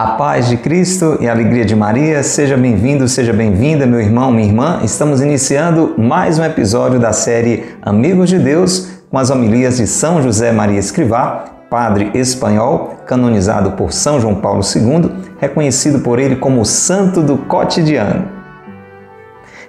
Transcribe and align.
A 0.00 0.12
paz 0.12 0.48
de 0.48 0.56
Cristo 0.56 1.18
e 1.20 1.28
a 1.28 1.32
alegria 1.32 1.62
de 1.62 1.76
Maria, 1.76 2.22
seja 2.22 2.56
bem-vindo, 2.56 3.06
seja 3.06 3.34
bem-vinda, 3.34 3.84
meu 3.84 4.00
irmão, 4.00 4.32
minha 4.32 4.48
irmã. 4.48 4.80
Estamos 4.82 5.20
iniciando 5.20 5.94
mais 5.98 6.38
um 6.38 6.44
episódio 6.44 6.98
da 6.98 7.12
série 7.12 7.74
Amigos 7.82 8.30
de 8.30 8.38
Deus 8.38 8.88
com 9.10 9.18
as 9.18 9.28
homilias 9.28 9.76
de 9.76 9.86
São 9.86 10.22
José 10.22 10.52
Maria 10.52 10.78
Escrivá, 10.78 11.59
padre 11.70 12.10
espanhol, 12.14 12.96
canonizado 13.06 13.70
por 13.72 13.92
São 13.92 14.20
João 14.20 14.34
Paulo 14.34 14.60
II, 14.62 15.10
reconhecido 15.38 16.00
por 16.00 16.18
ele 16.18 16.36
como 16.36 16.64
santo 16.64 17.22
do 17.22 17.38
cotidiano. 17.38 18.28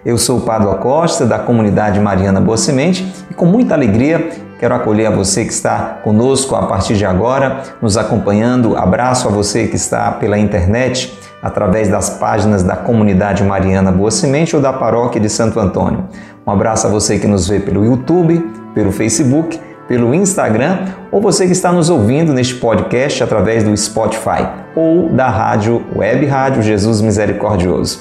Eu 0.03 0.17
sou 0.17 0.39
o 0.39 0.41
Padre 0.41 0.67
Acosta, 0.67 1.27
da 1.27 1.37
comunidade 1.37 1.99
Mariana 1.99 2.41
Boa 2.41 2.57
Semente, 2.57 3.07
e 3.29 3.33
com 3.35 3.45
muita 3.45 3.75
alegria 3.75 4.31
Quero 4.61 4.75
acolher 4.75 5.07
a 5.07 5.09
você 5.09 5.43
que 5.43 5.51
está 5.51 6.01
conosco 6.03 6.55
a 6.55 6.67
partir 6.67 6.95
de 6.95 7.03
agora, 7.03 7.63
nos 7.81 7.97
acompanhando. 7.97 8.77
Abraço 8.77 9.27
a 9.27 9.31
você 9.31 9.65
que 9.65 9.75
está 9.75 10.11
pela 10.11 10.37
internet, 10.37 11.17
através 11.41 11.87
das 11.89 12.11
páginas 12.11 12.61
da 12.61 12.75
comunidade 12.75 13.43
Mariana 13.43 13.91
Boa 13.91 14.11
Semente 14.11 14.55
ou 14.55 14.61
da 14.61 14.71
paróquia 14.71 15.19
de 15.19 15.27
Santo 15.29 15.59
Antônio. 15.59 16.07
Um 16.45 16.51
abraço 16.51 16.85
a 16.85 16.91
você 16.91 17.17
que 17.17 17.25
nos 17.25 17.47
vê 17.47 17.59
pelo 17.59 17.83
YouTube, 17.83 18.37
pelo 18.75 18.91
Facebook, 18.91 19.59
pelo 19.91 20.15
Instagram 20.15 20.85
ou 21.11 21.19
você 21.19 21.45
que 21.45 21.51
está 21.51 21.69
nos 21.69 21.89
ouvindo 21.89 22.31
neste 22.31 22.55
podcast 22.55 23.21
através 23.21 23.61
do 23.61 23.75
Spotify 23.75 24.47
ou 24.73 25.09
da 25.09 25.27
rádio 25.27 25.83
Web 25.93 26.25
Rádio 26.27 26.63
Jesus 26.63 27.01
Misericordioso. 27.01 27.99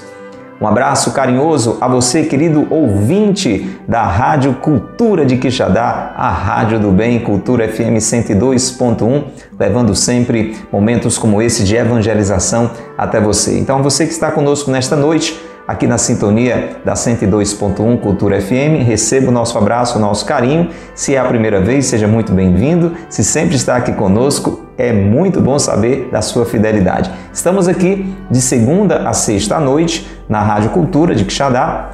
Um 0.61 0.69
abraço 0.69 1.11
carinhoso 1.11 1.79
a 1.81 1.89
você, 1.89 2.23
querido 2.23 2.65
ouvinte 2.71 3.77
da 3.89 4.05
Rádio 4.05 4.55
Cultura 4.55 5.27
de 5.27 5.37
Quixadá, 5.37 6.15
a 6.17 6.31
Rádio 6.31 6.79
do 6.79 6.93
Bem, 6.93 7.19
Cultura 7.19 7.67
FM 7.67 7.99
102.1, 7.99 9.25
levando 9.59 9.93
sempre 9.97 10.57
momentos 10.71 11.19
como 11.19 11.43
esse 11.43 11.65
de 11.65 11.75
evangelização 11.75 12.71
até 12.97 13.21
você. 13.21 13.59
Então, 13.59 13.83
você 13.83 14.07
que 14.07 14.13
está 14.13 14.31
conosco 14.31 14.71
nesta 14.71 14.95
noite, 14.95 15.37
aqui 15.71 15.87
na 15.87 15.99
sintonia 15.99 16.79
da 16.85 16.95
102.1 16.95 18.01
Cultura 18.01 18.41
FM. 18.41 18.85
Receba 18.85 19.29
o 19.29 19.31
nosso 19.31 19.57
abraço, 19.57 19.99
o 19.99 20.01
nosso 20.01 20.27
carinho. 20.27 20.69
Se 20.97 21.15
é 21.15 21.19
a 21.19 21.25
primeira 21.25 21.61
vez, 21.61 21.87
seja 21.87 22.09
muito 22.09 22.33
bem-vindo. 22.33 22.93
Se 23.09 23.23
sempre 23.23 23.55
está 23.55 23.77
aqui 23.77 23.93
conosco, 23.93 24.67
é 24.77 24.93
muito 24.93 25.41
bom 25.41 25.61
saber 25.61 26.09
da 26.11 26.21
sua 26.23 26.45
fidelidade. 26.45 27.09
Estamos 27.33 27.69
aqui 27.69 28.13
de 28.29 28.41
segunda 28.41 29.09
a 29.09 29.13
sexta 29.13 29.59
à 29.59 29.61
noite 29.61 30.11
na 30.29 30.43
Rádio 30.43 30.71
Cultura 30.71 31.15
de 31.15 31.25
Quixadá, 31.25 31.91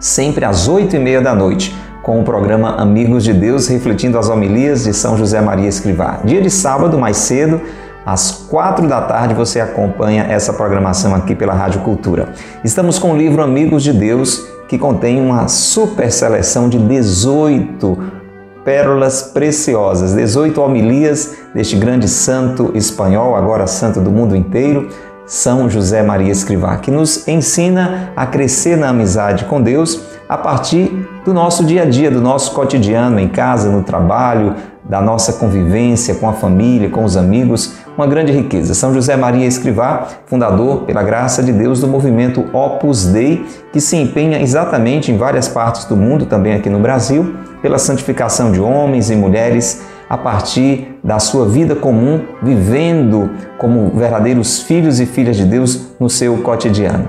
sempre 0.00 0.44
às 0.44 0.66
oito 0.66 0.96
e 0.96 0.98
meia 0.98 1.20
da 1.20 1.32
noite, 1.32 1.72
com 2.02 2.20
o 2.20 2.24
programa 2.24 2.74
Amigos 2.74 3.22
de 3.22 3.32
Deus, 3.32 3.68
refletindo 3.68 4.18
as 4.18 4.28
homilias 4.28 4.82
de 4.82 4.92
São 4.92 5.16
José 5.16 5.40
Maria 5.40 5.68
Escrivá. 5.68 6.18
Dia 6.24 6.42
de 6.42 6.50
sábado, 6.50 6.98
mais 6.98 7.18
cedo, 7.18 7.60
às 8.04 8.30
quatro 8.30 8.86
da 8.86 9.00
tarde, 9.02 9.34
você 9.34 9.60
acompanha 9.60 10.24
essa 10.24 10.52
programação 10.52 11.14
aqui 11.14 11.34
pela 11.34 11.54
Rádio 11.54 11.80
Cultura. 11.80 12.28
Estamos 12.64 12.98
com 12.98 13.12
o 13.12 13.16
livro 13.16 13.42
Amigos 13.42 13.82
de 13.82 13.92
Deus, 13.92 14.46
que 14.68 14.78
contém 14.78 15.20
uma 15.20 15.48
super 15.48 16.10
seleção 16.10 16.68
de 16.68 16.78
18 16.78 18.22
pérolas 18.64 19.22
preciosas, 19.22 20.14
18 20.14 20.60
homilias 20.60 21.36
deste 21.54 21.76
grande 21.76 22.08
santo 22.08 22.70
espanhol, 22.74 23.36
agora 23.36 23.66
santo 23.66 24.00
do 24.00 24.10
mundo 24.10 24.36
inteiro, 24.36 24.88
São 25.26 25.68
José 25.68 26.02
Maria 26.02 26.30
Escrivá, 26.30 26.76
que 26.76 26.90
nos 26.90 27.26
ensina 27.26 28.12
a 28.16 28.26
crescer 28.26 28.76
na 28.76 28.88
amizade 28.88 29.44
com 29.46 29.60
Deus 29.60 30.00
a 30.28 30.38
partir 30.38 31.06
do 31.24 31.34
nosso 31.34 31.64
dia 31.64 31.82
a 31.82 31.84
dia, 31.84 32.10
do 32.10 32.20
nosso 32.20 32.52
cotidiano, 32.52 33.18
em 33.18 33.28
casa, 33.28 33.68
no 33.68 33.82
trabalho, 33.82 34.54
da 34.84 35.00
nossa 35.00 35.34
convivência 35.34 36.14
com 36.14 36.28
a 36.28 36.32
família, 36.32 36.90
com 36.90 37.04
os 37.04 37.16
amigos, 37.16 37.74
uma 37.96 38.06
grande 38.06 38.32
riqueza. 38.32 38.74
São 38.74 38.92
José 38.94 39.16
Maria 39.16 39.46
Escrivá, 39.46 40.06
fundador, 40.26 40.82
pela 40.82 41.02
graça 41.02 41.42
de 41.42 41.52
Deus, 41.52 41.80
do 41.80 41.88
movimento 41.88 42.44
Opus 42.52 43.06
Dei, 43.06 43.44
que 43.72 43.80
se 43.80 43.96
empenha 43.96 44.40
exatamente 44.40 45.12
em 45.12 45.16
várias 45.16 45.48
partes 45.48 45.84
do 45.84 45.96
mundo, 45.96 46.26
também 46.26 46.54
aqui 46.54 46.70
no 46.70 46.78
Brasil, 46.78 47.34
pela 47.60 47.78
santificação 47.78 48.50
de 48.52 48.60
homens 48.60 49.10
e 49.10 49.16
mulheres 49.16 49.82
a 50.08 50.16
partir 50.16 50.98
da 51.02 51.18
sua 51.18 51.46
vida 51.46 51.74
comum, 51.74 52.20
vivendo 52.42 53.30
como 53.56 53.90
verdadeiros 53.94 54.62
filhos 54.62 55.00
e 55.00 55.06
filhas 55.06 55.36
de 55.36 55.44
Deus 55.44 55.88
no 55.98 56.10
seu 56.10 56.36
cotidiano. 56.38 57.08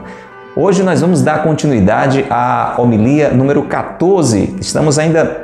Hoje 0.55 0.83
nós 0.83 1.01
vamos 1.01 1.23
dar 1.23 1.41
continuidade 1.41 2.25
à 2.29 2.75
homilia 2.77 3.31
número 3.31 3.63
14. 3.63 4.55
Estamos 4.61 4.99
ainda 4.99 5.42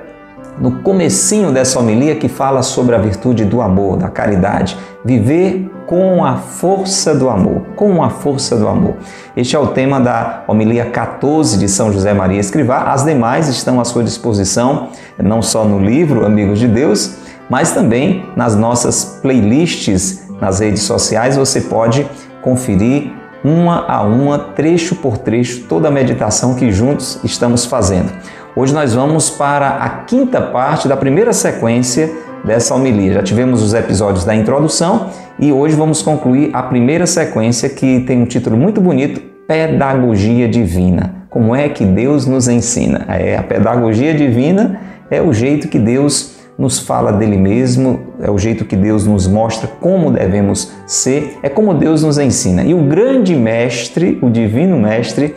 no 0.59 0.81
comecinho 0.81 1.51
dessa 1.51 1.79
homilia 1.79 2.15
que 2.15 2.27
fala 2.27 2.61
sobre 2.61 2.95
a 2.95 2.97
virtude 2.97 3.45
do 3.45 3.61
amor, 3.61 3.97
da 3.97 4.09
caridade, 4.09 4.77
viver 5.03 5.71
com 5.87 6.23
a 6.23 6.35
força 6.35 7.15
do 7.15 7.29
amor, 7.29 7.61
com 7.75 8.03
a 8.03 8.09
força 8.09 8.55
do 8.55 8.67
amor. 8.67 8.95
Este 9.35 9.55
é 9.55 9.59
o 9.59 9.67
tema 9.67 9.99
da 9.99 10.43
homilia 10.47 10.85
14 10.85 11.57
de 11.57 11.67
São 11.67 11.91
José 11.91 12.13
Maria 12.13 12.39
Escrivá. 12.39 12.91
As 12.91 13.03
demais 13.03 13.47
estão 13.47 13.79
à 13.79 13.85
sua 13.85 14.03
disposição, 14.03 14.89
não 15.17 15.41
só 15.41 15.63
no 15.63 15.79
livro 15.79 16.25
Amigos 16.25 16.59
de 16.59 16.67
Deus, 16.67 17.15
mas 17.49 17.71
também 17.71 18.25
nas 18.35 18.55
nossas 18.55 19.19
playlists 19.21 20.27
nas 20.39 20.59
redes 20.59 20.83
sociais. 20.83 21.37
Você 21.37 21.61
pode 21.61 22.05
conferir 22.41 23.11
uma 23.43 23.85
a 23.87 24.01
uma, 24.01 24.37
trecho 24.37 24.95
por 24.95 25.17
trecho, 25.17 25.63
toda 25.67 25.87
a 25.87 25.91
meditação 25.91 26.55
que 26.55 26.71
juntos 26.71 27.19
estamos 27.23 27.65
fazendo. 27.65 28.11
Hoje 28.55 28.73
nós 28.73 28.95
vamos 28.95 29.29
para 29.29 29.69
a 29.69 29.89
quinta 29.89 30.41
parte 30.41 30.87
da 30.87 30.97
primeira 30.97 31.31
sequência 31.31 32.11
dessa 32.43 32.73
homilia. 32.73 33.13
Já 33.13 33.23
tivemos 33.23 33.61
os 33.61 33.75
episódios 33.75 34.25
da 34.25 34.35
introdução 34.35 35.11
e 35.37 35.51
hoje 35.51 35.75
vamos 35.75 36.01
concluir 36.01 36.49
a 36.51 36.63
primeira 36.63 37.05
sequência 37.05 37.69
que 37.69 37.99
tem 38.01 38.21
um 38.21 38.25
título 38.25 38.57
muito 38.57 38.81
bonito: 38.81 39.21
Pedagogia 39.47 40.47
Divina. 40.47 41.27
Como 41.29 41.55
é 41.55 41.69
que 41.69 41.85
Deus 41.85 42.25
nos 42.25 42.47
ensina? 42.47 43.05
É, 43.07 43.37
a 43.37 43.43
pedagogia 43.43 44.15
divina 44.15 44.79
é 45.11 45.21
o 45.21 45.31
jeito 45.31 45.67
que 45.67 45.77
Deus 45.77 46.39
nos 46.57 46.79
fala 46.79 47.13
dele 47.13 47.37
mesmo, 47.37 47.99
é 48.19 48.31
o 48.31 48.37
jeito 48.37 48.65
que 48.65 48.75
Deus 48.75 49.05
nos 49.05 49.27
mostra 49.27 49.69
como 49.79 50.11
devemos 50.11 50.73
ser, 50.87 51.37
é 51.43 51.47
como 51.47 51.73
Deus 51.73 52.03
nos 52.03 52.17
ensina. 52.17 52.63
E 52.63 52.73
o 52.73 52.83
grande 52.83 53.35
mestre, 53.35 54.17
o 54.21 54.29
divino 54.29 54.77
mestre, 54.77 55.35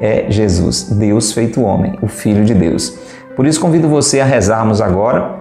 é 0.00 0.30
Jesus, 0.30 0.84
Deus 0.84 1.32
feito 1.32 1.60
homem, 1.60 1.98
o 2.00 2.08
Filho 2.08 2.44
de 2.44 2.54
Deus. 2.54 2.96
Por 3.36 3.46
isso 3.46 3.60
convido 3.60 3.88
você 3.88 4.20
a 4.20 4.24
rezarmos 4.24 4.80
agora 4.80 5.40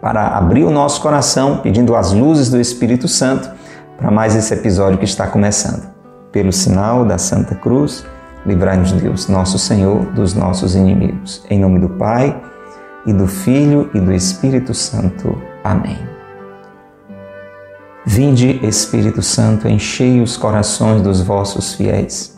para 0.00 0.28
abrir 0.36 0.64
o 0.64 0.70
nosso 0.70 1.00
coração, 1.00 1.58
pedindo 1.58 1.94
as 1.94 2.12
luzes 2.12 2.50
do 2.50 2.60
Espírito 2.60 3.06
Santo 3.06 3.50
para 3.96 4.10
mais 4.10 4.34
esse 4.34 4.52
episódio 4.52 4.98
que 4.98 5.04
está 5.04 5.26
começando. 5.26 5.88
Pelo 6.30 6.52
sinal 6.52 7.04
da 7.04 7.18
Santa 7.18 7.54
Cruz, 7.54 8.04
livrai-nos 8.44 8.92
Deus, 8.92 9.28
nosso 9.28 9.58
Senhor, 9.58 10.04
dos 10.12 10.34
nossos 10.34 10.74
inimigos. 10.74 11.44
Em 11.48 11.58
nome 11.58 11.78
do 11.80 11.88
Pai, 11.88 12.40
e 13.06 13.12
do 13.12 13.26
Filho 13.26 13.90
e 13.94 14.00
do 14.00 14.12
Espírito 14.12 14.74
Santo. 14.74 15.40
Amém. 15.64 15.98
Vinde, 18.04 18.60
Espírito 18.62 19.22
Santo, 19.22 19.68
enchei 19.68 20.20
os 20.20 20.36
corações 20.36 21.02
dos 21.02 21.20
vossos 21.20 21.74
fiéis 21.74 22.37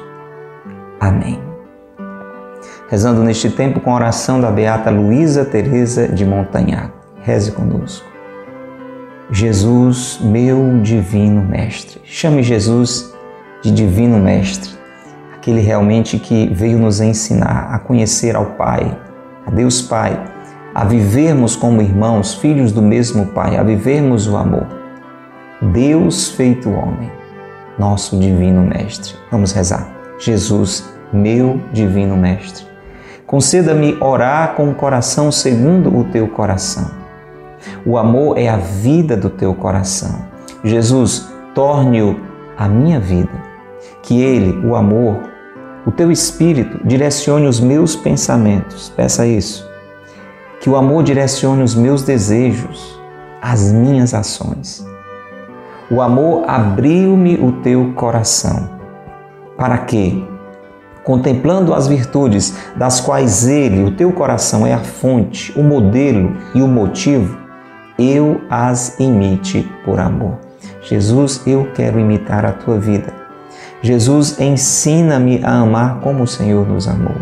Amém. 1.01 1.39
Rezando 2.87 3.23
neste 3.23 3.49
tempo 3.49 3.79
com 3.79 3.89
a 3.89 3.95
oração 3.95 4.39
da 4.39 4.51
Beata 4.51 4.91
Luísa 4.91 5.43
Teresa 5.43 6.07
de 6.07 6.23
Montanhac. 6.23 6.91
Reze 7.23 7.51
conosco. 7.51 8.05
Jesus, 9.31 10.19
meu 10.21 10.79
divino 10.83 11.41
mestre. 11.41 11.99
Chame 12.03 12.43
Jesus 12.43 13.11
de 13.63 13.71
divino 13.71 14.19
mestre, 14.19 14.69
aquele 15.33 15.61
realmente 15.61 16.19
que 16.19 16.47
veio 16.53 16.77
nos 16.77 17.01
ensinar 17.01 17.73
a 17.73 17.79
conhecer 17.79 18.35
ao 18.35 18.45
Pai, 18.51 18.95
a 19.47 19.49
Deus 19.49 19.81
Pai, 19.81 20.21
a 20.75 20.85
vivermos 20.85 21.55
como 21.55 21.81
irmãos, 21.81 22.35
filhos 22.35 22.71
do 22.71 22.81
mesmo 22.81 23.25
Pai, 23.27 23.57
a 23.57 23.63
vivermos 23.63 24.27
o 24.27 24.37
amor. 24.37 24.67
Deus 25.73 26.29
feito 26.29 26.69
homem, 26.69 27.11
nosso 27.79 28.19
divino 28.19 28.61
mestre. 28.61 29.15
Vamos 29.31 29.51
rezar. 29.51 30.01
Jesus, 30.21 30.90
meu 31.11 31.61
divino 31.71 32.15
Mestre. 32.15 32.65
Conceda-me 33.25 33.97
orar 34.01 34.55
com 34.55 34.69
o 34.69 34.75
coração 34.75 35.31
segundo 35.31 35.95
o 35.95 36.03
teu 36.05 36.27
coração. 36.27 36.91
O 37.85 37.97
amor 37.97 38.37
é 38.37 38.49
a 38.49 38.57
vida 38.57 39.15
do 39.15 39.29
teu 39.29 39.53
coração. 39.53 40.25
Jesus, 40.63 41.31
torne-o 41.55 42.19
a 42.57 42.67
minha 42.67 42.99
vida. 42.99 43.31
Que 44.03 44.21
ele, 44.21 44.65
o 44.67 44.75
amor, 44.75 45.17
o 45.85 45.91
teu 45.91 46.11
espírito, 46.11 46.79
direcione 46.85 47.47
os 47.47 47.59
meus 47.59 47.95
pensamentos. 47.95 48.89
Peça 48.89 49.25
isso. 49.25 49.69
Que 50.59 50.69
o 50.69 50.75
amor 50.75 51.03
direcione 51.03 51.63
os 51.63 51.73
meus 51.73 52.03
desejos, 52.03 52.99
as 53.41 53.71
minhas 53.71 54.13
ações. 54.13 54.85
O 55.89 56.01
amor 56.01 56.43
abriu-me 56.47 57.35
o 57.35 57.51
teu 57.63 57.93
coração. 57.95 58.69
Para 59.57 59.77
que, 59.79 60.23
contemplando 61.11 61.73
as 61.73 61.89
virtudes 61.89 62.55
das 62.73 63.01
quais 63.01 63.45
ele, 63.45 63.83
o 63.83 63.91
teu 63.91 64.13
coração, 64.13 64.65
é 64.65 64.73
a 64.73 64.77
fonte, 64.77 65.51
o 65.59 65.61
modelo 65.61 66.37
e 66.55 66.61
o 66.61 66.67
motivo, 66.69 67.37
eu 67.99 68.39
as 68.49 68.97
imite 68.97 69.69
por 69.83 69.99
amor. 69.99 70.37
Jesus, 70.81 71.41
eu 71.45 71.67
quero 71.75 71.99
imitar 71.99 72.45
a 72.45 72.53
tua 72.53 72.79
vida. 72.79 73.11
Jesus, 73.81 74.39
ensina-me 74.39 75.41
a 75.43 75.59
amar 75.59 75.99
como 75.99 76.23
o 76.23 76.27
Senhor 76.27 76.65
nos 76.65 76.87
amou. 76.87 77.17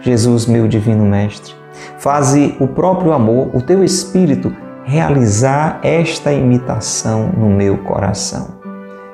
Jesus, 0.00 0.46
meu 0.46 0.66
divino 0.66 1.04
Mestre, 1.04 1.54
faze 1.98 2.56
o 2.58 2.66
próprio 2.66 3.12
amor, 3.12 3.54
o 3.54 3.62
teu 3.62 3.84
Espírito, 3.84 4.52
realizar 4.82 5.78
esta 5.84 6.32
imitação 6.32 7.30
no 7.38 7.48
meu 7.48 7.78
coração. 7.78 8.48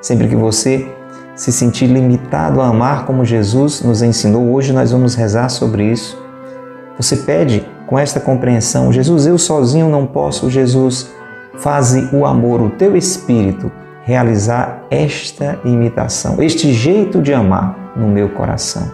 Sempre 0.01 0.29
que 0.29 0.37
você 0.37 0.89
se 1.39 1.53
sentir 1.53 1.87
limitado 1.87 2.61
a 2.61 2.67
amar 2.67 3.07
como 3.07 3.25
Jesus 3.25 3.81
nos 3.81 4.03
ensinou, 4.03 4.53
hoje 4.53 4.73
nós 4.73 4.91
vamos 4.91 5.15
rezar 5.15 5.49
sobre 5.49 5.85
isso. 5.85 6.21
Você 6.97 7.17
pede 7.17 7.65
com 7.87 7.97
esta 7.97 8.19
compreensão: 8.19 8.93
Jesus, 8.93 9.25
eu 9.25 9.39
sozinho 9.39 9.89
não 9.89 10.05
posso, 10.05 10.51
Jesus, 10.51 11.13
faze 11.57 12.09
o 12.13 12.27
amor, 12.27 12.61
o 12.61 12.71
teu 12.71 12.97
espírito, 12.97 13.71
realizar 14.03 14.83
esta 14.91 15.61
imitação, 15.65 16.43
este 16.43 16.73
jeito 16.73 17.23
de 17.23 17.33
amar 17.33 17.93
no 17.97 18.09
meu 18.09 18.31
coração. 18.31 18.91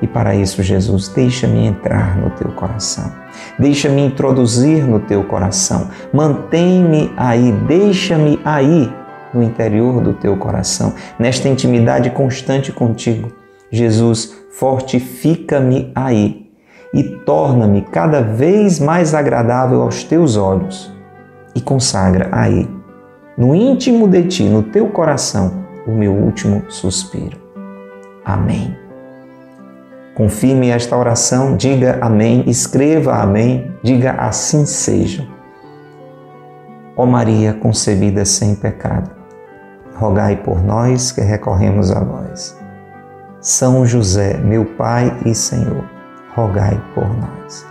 E 0.00 0.06
para 0.06 0.36
isso, 0.36 0.62
Jesus, 0.62 1.08
deixa-me 1.08 1.66
entrar 1.66 2.16
no 2.16 2.30
teu 2.30 2.52
coração. 2.52 3.12
Deixa-me 3.58 4.02
introduzir 4.02 4.86
no 4.86 5.00
teu 5.00 5.24
coração. 5.24 5.88
Mantém-me 6.12 7.12
aí, 7.16 7.50
deixa-me 7.66 8.38
aí 8.44 8.92
no 9.36 9.42
interior 9.42 10.00
do 10.00 10.14
teu 10.14 10.36
coração, 10.36 10.94
nesta 11.18 11.48
intimidade 11.48 12.10
constante 12.10 12.72
contigo. 12.72 13.30
Jesus, 13.70 14.34
fortifica-me 14.50 15.92
aí 15.94 16.50
e 16.92 17.02
torna-me 17.02 17.82
cada 17.82 18.22
vez 18.22 18.80
mais 18.80 19.14
agradável 19.14 19.82
aos 19.82 20.02
teus 20.02 20.36
olhos 20.36 20.92
e 21.54 21.60
consagra 21.60 22.28
aí, 22.32 22.68
no 23.36 23.54
íntimo 23.54 24.08
de 24.08 24.24
ti, 24.24 24.44
no 24.44 24.62
teu 24.62 24.88
coração, 24.88 25.64
o 25.86 25.90
meu 25.90 26.12
último 26.12 26.64
suspiro. 26.68 27.38
Amém. 28.24 28.76
Confirme 30.14 30.70
esta 30.70 30.96
oração, 30.96 31.56
diga 31.56 31.98
amém, 32.00 32.44
escreva 32.46 33.16
amém, 33.16 33.70
diga 33.82 34.12
assim 34.12 34.64
seja. 34.64 35.26
Ó 36.96 37.04
Maria 37.04 37.52
concebida 37.52 38.24
sem 38.24 38.54
pecado, 38.54 39.10
rogai 39.96 40.36
por 40.36 40.62
nós 40.62 41.10
que 41.10 41.20
recorremos 41.20 41.90
a 41.90 42.00
vós. 42.00 42.56
São 43.40 43.86
José, 43.86 44.36
meu 44.38 44.64
Pai 44.64 45.16
e 45.24 45.34
Senhor, 45.34 45.84
rogai 46.34 46.80
por 46.94 47.06
nós. 47.16 47.66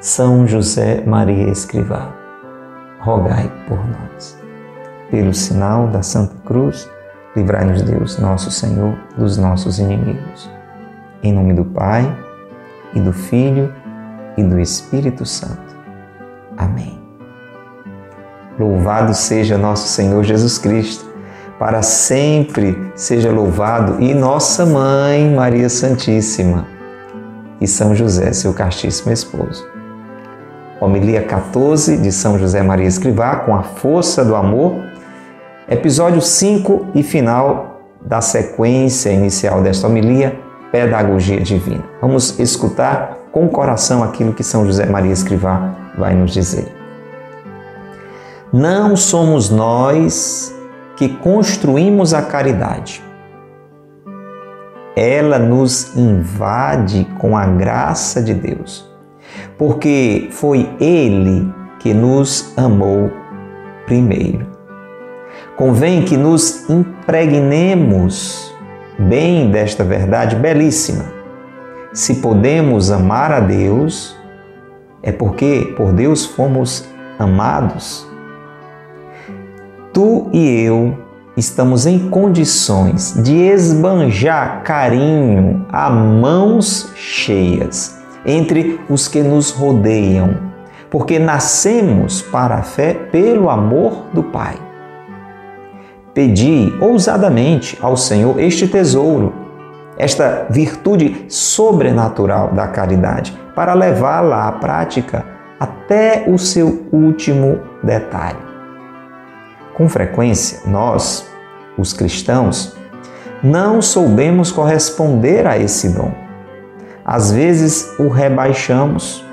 São 0.00 0.46
José 0.46 1.02
Maria 1.06 1.48
Escrivá, 1.48 2.12
rogai 3.00 3.50
por 3.68 3.78
nós. 3.78 4.36
Pelo 5.10 5.32
sinal 5.32 5.88
da 5.88 6.02
Santa 6.02 6.34
Cruz, 6.44 6.90
livrai-nos 7.36 7.82
Deus, 7.82 8.18
nosso 8.18 8.50
Senhor, 8.50 8.94
dos 9.16 9.38
nossos 9.38 9.78
inimigos. 9.78 10.50
Em 11.22 11.32
nome 11.32 11.52
do 11.54 11.64
Pai, 11.64 12.04
e 12.94 13.00
do 13.00 13.12
Filho, 13.12 13.72
e 14.36 14.42
do 14.42 14.58
Espírito 14.58 15.24
Santo. 15.24 15.76
Amém. 16.56 17.00
Louvado 18.58 19.14
seja 19.14 19.56
nosso 19.56 19.88
Senhor 19.88 20.22
Jesus 20.24 20.58
Cristo, 20.58 21.11
para 21.62 21.80
sempre 21.80 22.76
seja 22.96 23.30
louvado, 23.30 24.02
e 24.02 24.12
nossa 24.12 24.66
Mãe 24.66 25.32
Maria 25.32 25.68
Santíssima, 25.68 26.66
e 27.60 27.68
São 27.68 27.94
José, 27.94 28.32
seu 28.32 28.52
castíssimo 28.52 29.12
esposo. 29.12 29.64
Homilia 30.80 31.22
14 31.22 31.98
de 31.98 32.10
São 32.10 32.36
José 32.36 32.64
Maria 32.64 32.88
Escrivá, 32.88 33.36
com 33.36 33.54
a 33.54 33.62
força 33.62 34.24
do 34.24 34.34
amor, 34.34 34.74
episódio 35.68 36.20
5 36.20 36.88
e 36.96 37.02
final 37.04 37.80
da 38.04 38.20
sequência 38.20 39.10
inicial 39.10 39.62
desta 39.62 39.86
homilia 39.86 40.36
pedagogia 40.72 41.40
divina. 41.40 41.84
Vamos 42.00 42.40
escutar 42.40 43.18
com 43.30 43.46
o 43.46 43.48
coração 43.48 44.02
aquilo 44.02 44.32
que 44.32 44.42
São 44.42 44.66
José 44.66 44.86
Maria 44.86 45.12
Escrivá 45.12 45.76
vai 45.96 46.12
nos 46.12 46.32
dizer. 46.32 46.66
Não 48.52 48.96
somos 48.96 49.48
nós 49.48 50.52
que 50.96 51.08
construímos 51.08 52.14
a 52.14 52.22
caridade. 52.22 53.02
Ela 54.94 55.38
nos 55.38 55.96
invade 55.96 57.06
com 57.18 57.36
a 57.36 57.46
graça 57.46 58.22
de 58.22 58.34
Deus, 58.34 58.88
porque 59.56 60.28
foi 60.30 60.68
Ele 60.78 61.50
que 61.78 61.94
nos 61.94 62.52
amou 62.58 63.10
primeiro. 63.86 64.46
Convém 65.56 66.04
que 66.04 66.16
nos 66.16 66.68
impregnemos 66.68 68.54
bem 68.98 69.50
desta 69.50 69.82
verdade 69.84 70.36
belíssima. 70.36 71.04
Se 71.92 72.16
podemos 72.16 72.90
amar 72.90 73.32
a 73.32 73.40
Deus, 73.40 74.16
é 75.02 75.12
porque 75.12 75.74
por 75.76 75.92
Deus 75.92 76.24
fomos 76.24 76.88
amados. 77.18 78.11
Tu 79.92 80.30
e 80.32 80.62
eu 80.62 80.96
estamos 81.36 81.84
em 81.84 82.08
condições 82.08 83.12
de 83.22 83.36
esbanjar 83.36 84.62
carinho 84.62 85.66
a 85.70 85.90
mãos 85.90 86.90
cheias 86.94 88.00
entre 88.24 88.80
os 88.88 89.06
que 89.06 89.22
nos 89.22 89.50
rodeiam, 89.50 90.34
porque 90.90 91.18
nascemos 91.18 92.22
para 92.22 92.54
a 92.54 92.62
fé 92.62 92.94
pelo 92.94 93.50
amor 93.50 94.06
do 94.14 94.22
Pai. 94.22 94.54
Pedi 96.14 96.72
ousadamente 96.80 97.78
ao 97.82 97.94
Senhor 97.94 98.40
este 98.40 98.66
tesouro, 98.66 99.34
esta 99.98 100.46
virtude 100.48 101.26
sobrenatural 101.28 102.50
da 102.54 102.66
caridade, 102.66 103.38
para 103.54 103.74
levá-la 103.74 104.48
à 104.48 104.52
prática 104.52 105.22
até 105.60 106.24
o 106.26 106.38
seu 106.38 106.86
último 106.90 107.60
detalhe. 107.82 108.51
Com 109.74 109.88
frequência, 109.88 110.60
nós, 110.66 111.26
os 111.78 111.92
cristãos, 111.92 112.76
não 113.42 113.80
soubemos 113.80 114.52
corresponder 114.52 115.46
a 115.46 115.58
esse 115.58 115.88
dom. 115.88 116.12
Às 117.04 117.32
vezes 117.32 117.98
o 117.98 118.08
rebaixamos, 118.08 119.24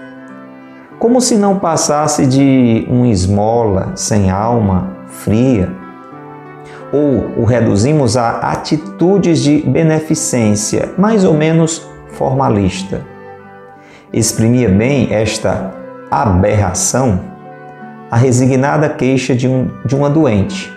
como 0.98 1.22
se 1.22 1.36
não 1.36 1.60
passasse 1.60 2.26
de 2.26 2.88
um 2.90 3.06
esmola 3.06 3.92
sem 3.96 4.32
alma, 4.32 4.98
fria, 5.08 5.70
ou 6.92 7.42
o 7.42 7.46
reduzimos 7.46 8.18
a 8.18 8.40
atitudes 8.40 9.40
de 9.40 9.62
beneficência, 9.62 10.90
mais 10.98 11.24
ou 11.24 11.34
menos 11.34 11.88
formalista. 12.14 13.02
Exprimia 14.12 14.70
bem 14.70 15.14
esta 15.14 15.72
aberração 16.10 17.29
a 18.12 18.18
resignada 18.18 18.90
queixa 18.90 19.36
de, 19.36 19.48
um, 19.48 19.70
de 19.86 19.96
uma 19.96 20.10
doente. 20.10 20.74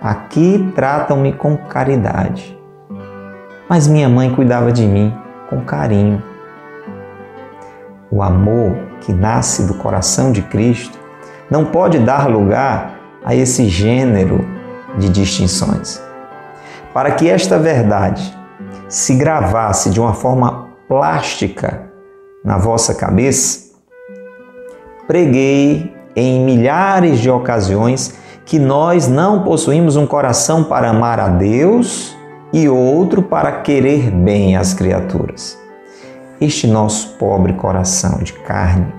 Aqui 0.00 0.70
tratam-me 0.74 1.32
com 1.32 1.56
caridade, 1.56 2.56
mas 3.68 3.88
minha 3.88 4.08
mãe 4.08 4.32
cuidava 4.34 4.70
de 4.70 4.86
mim 4.86 5.12
com 5.48 5.62
carinho. 5.62 6.22
O 8.10 8.22
amor 8.22 8.76
que 9.00 9.12
nasce 9.12 9.66
do 9.66 9.74
coração 9.74 10.30
de 10.30 10.42
Cristo 10.42 10.98
não 11.50 11.64
pode 11.64 11.98
dar 11.98 12.28
lugar 12.28 12.98
a 13.24 13.34
esse 13.34 13.66
gênero 13.66 14.44
de 14.98 15.08
distinções. 15.08 16.00
Para 16.92 17.12
que 17.12 17.28
esta 17.28 17.58
verdade 17.58 18.36
se 18.88 19.14
gravasse 19.14 19.90
de 19.90 20.00
uma 20.00 20.14
forma 20.14 20.68
plástica 20.86 21.90
na 22.44 22.56
vossa 22.56 22.94
cabeça, 22.94 23.72
preguei 25.06 25.97
em 26.18 26.40
milhares 26.40 27.20
de 27.20 27.30
ocasiões 27.30 28.14
que 28.44 28.58
nós 28.58 29.06
não 29.06 29.42
possuímos 29.42 29.94
um 29.94 30.06
coração 30.06 30.64
para 30.64 30.90
amar 30.90 31.20
a 31.20 31.28
Deus 31.28 32.16
e 32.52 32.68
outro 32.68 33.22
para 33.22 33.60
querer 33.60 34.10
bem 34.10 34.56
às 34.56 34.74
criaturas. 34.74 35.56
Este 36.40 36.66
nosso 36.66 37.16
pobre 37.18 37.52
coração 37.52 38.18
de 38.18 38.32
carne 38.32 38.92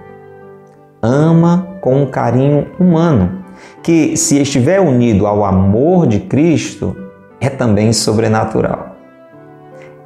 ama 1.01 1.77
com 1.81 2.03
um 2.03 2.05
carinho 2.05 2.67
humano, 2.79 3.43
que, 3.81 4.15
se 4.15 4.41
estiver 4.41 4.79
unido 4.79 5.25
ao 5.25 5.43
amor 5.43 6.07
de 6.07 6.19
Cristo, 6.19 6.95
é 7.41 7.49
também 7.49 7.91
sobrenatural. 7.91 8.95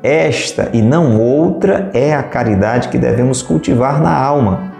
Esta 0.01 0.69
e 0.73 0.81
não 0.81 1.19
outra 1.19 1.89
é 1.93 2.13
a 2.13 2.23
caridade 2.23 2.89
que 2.89 2.97
devemos 2.97 3.41
cultivar 3.41 4.01
na 4.01 4.15
alma, 4.15 4.72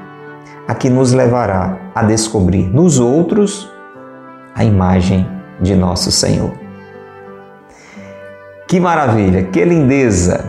a 0.74 0.76
que 0.76 0.90
nos 0.90 1.14
levará 1.14 1.78
a 1.94 2.02
descobrir 2.02 2.68
nos 2.74 3.00
outros 3.00 3.70
a 4.56 4.66
imagem 4.66 5.28
de 5.62 5.76
nosso 5.76 6.12
Senhor. 6.12 6.52
Que 8.68 8.80
maravilha, 8.80 9.44
que 9.44 9.64
lindeza, 9.64 10.44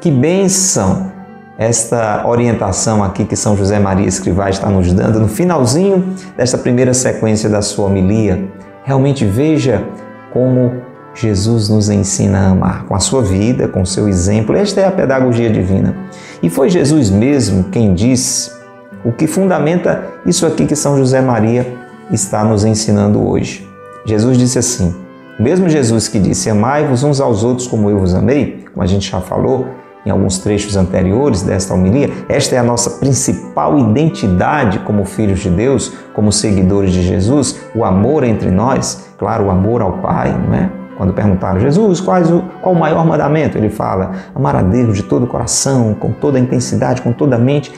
que 0.00 0.10
bênção 0.10 1.12
esta 1.56 2.26
orientação 2.26 3.04
aqui 3.04 3.24
que 3.24 3.36
São 3.36 3.56
José 3.56 3.78
Maria 3.78 4.08
Escrivá 4.08 4.50
está 4.50 4.68
nos 4.68 4.92
dando 4.92 5.20
no 5.20 5.28
finalzinho 5.28 6.16
desta 6.36 6.58
primeira 6.58 6.92
sequência 6.92 7.48
da 7.48 7.62
sua 7.62 7.86
homilia. 7.86 8.48
Realmente 8.82 9.24
veja 9.24 9.84
como 10.32 10.82
Jesus 11.14 11.68
nos 11.68 11.88
ensina 11.90 12.40
a 12.40 12.50
amar 12.50 12.84
com 12.86 12.94
a 12.94 12.98
sua 12.98 13.22
vida, 13.22 13.68
com 13.68 13.82
o 13.82 13.86
seu 13.86 14.08
exemplo. 14.08 14.56
Esta 14.56 14.80
é 14.80 14.86
a 14.86 14.90
pedagogia 14.90 15.50
divina. 15.50 15.94
E 16.42 16.50
foi 16.50 16.70
Jesus 16.70 17.08
mesmo 17.08 17.64
quem 17.64 17.94
disse 17.94 18.59
o 19.04 19.12
que 19.12 19.26
fundamenta 19.26 20.04
isso 20.26 20.46
aqui 20.46 20.66
que 20.66 20.76
São 20.76 20.98
José 20.98 21.20
Maria 21.20 21.66
está 22.10 22.44
nos 22.44 22.64
ensinando 22.64 23.26
hoje. 23.26 23.68
Jesus 24.04 24.36
disse 24.36 24.58
assim: 24.58 24.94
mesmo 25.38 25.68
Jesus 25.68 26.06
que 26.06 26.18
disse: 26.18 26.50
Amai-vos 26.50 27.02
uns 27.02 27.20
aos 27.20 27.42
outros 27.42 27.66
como 27.66 27.88
eu 27.88 27.98
vos 27.98 28.14
amei, 28.14 28.64
como 28.72 28.82
a 28.82 28.86
gente 28.86 29.10
já 29.10 29.20
falou, 29.20 29.68
em 30.04 30.10
alguns 30.10 30.38
trechos 30.38 30.76
anteriores 30.76 31.42
desta 31.42 31.74
homilia, 31.74 32.10
esta 32.28 32.56
é 32.56 32.58
a 32.58 32.62
nossa 32.62 32.98
principal 32.98 33.78
identidade 33.78 34.78
como 34.80 35.04
filhos 35.04 35.40
de 35.40 35.50
Deus, 35.50 35.92
como 36.14 36.32
seguidores 36.32 36.92
de 36.92 37.02
Jesus, 37.02 37.60
o 37.74 37.84
amor 37.84 38.24
entre 38.24 38.50
nós, 38.50 39.08
claro, 39.18 39.46
o 39.46 39.50
amor 39.50 39.82
ao 39.82 39.98
Pai, 39.98 40.30
não 40.32 40.54
é? 40.54 40.70
Quando 40.96 41.14
perguntaram, 41.14 41.58
Jesus, 41.58 41.98
quais 41.98 42.30
o, 42.30 42.42
qual 42.60 42.74
o 42.74 42.78
maior 42.78 43.06
mandamento? 43.06 43.56
Ele 43.56 43.70
fala, 43.70 44.12
amar 44.34 44.54
a 44.54 44.60
Deus 44.60 44.98
de 44.98 45.02
todo 45.04 45.22
o 45.22 45.26
coração, 45.26 45.94
com 45.94 46.12
toda 46.12 46.36
a 46.36 46.40
intensidade, 46.40 47.00
com 47.00 47.10
toda 47.10 47.36
a 47.36 47.38
mente, 47.38 47.72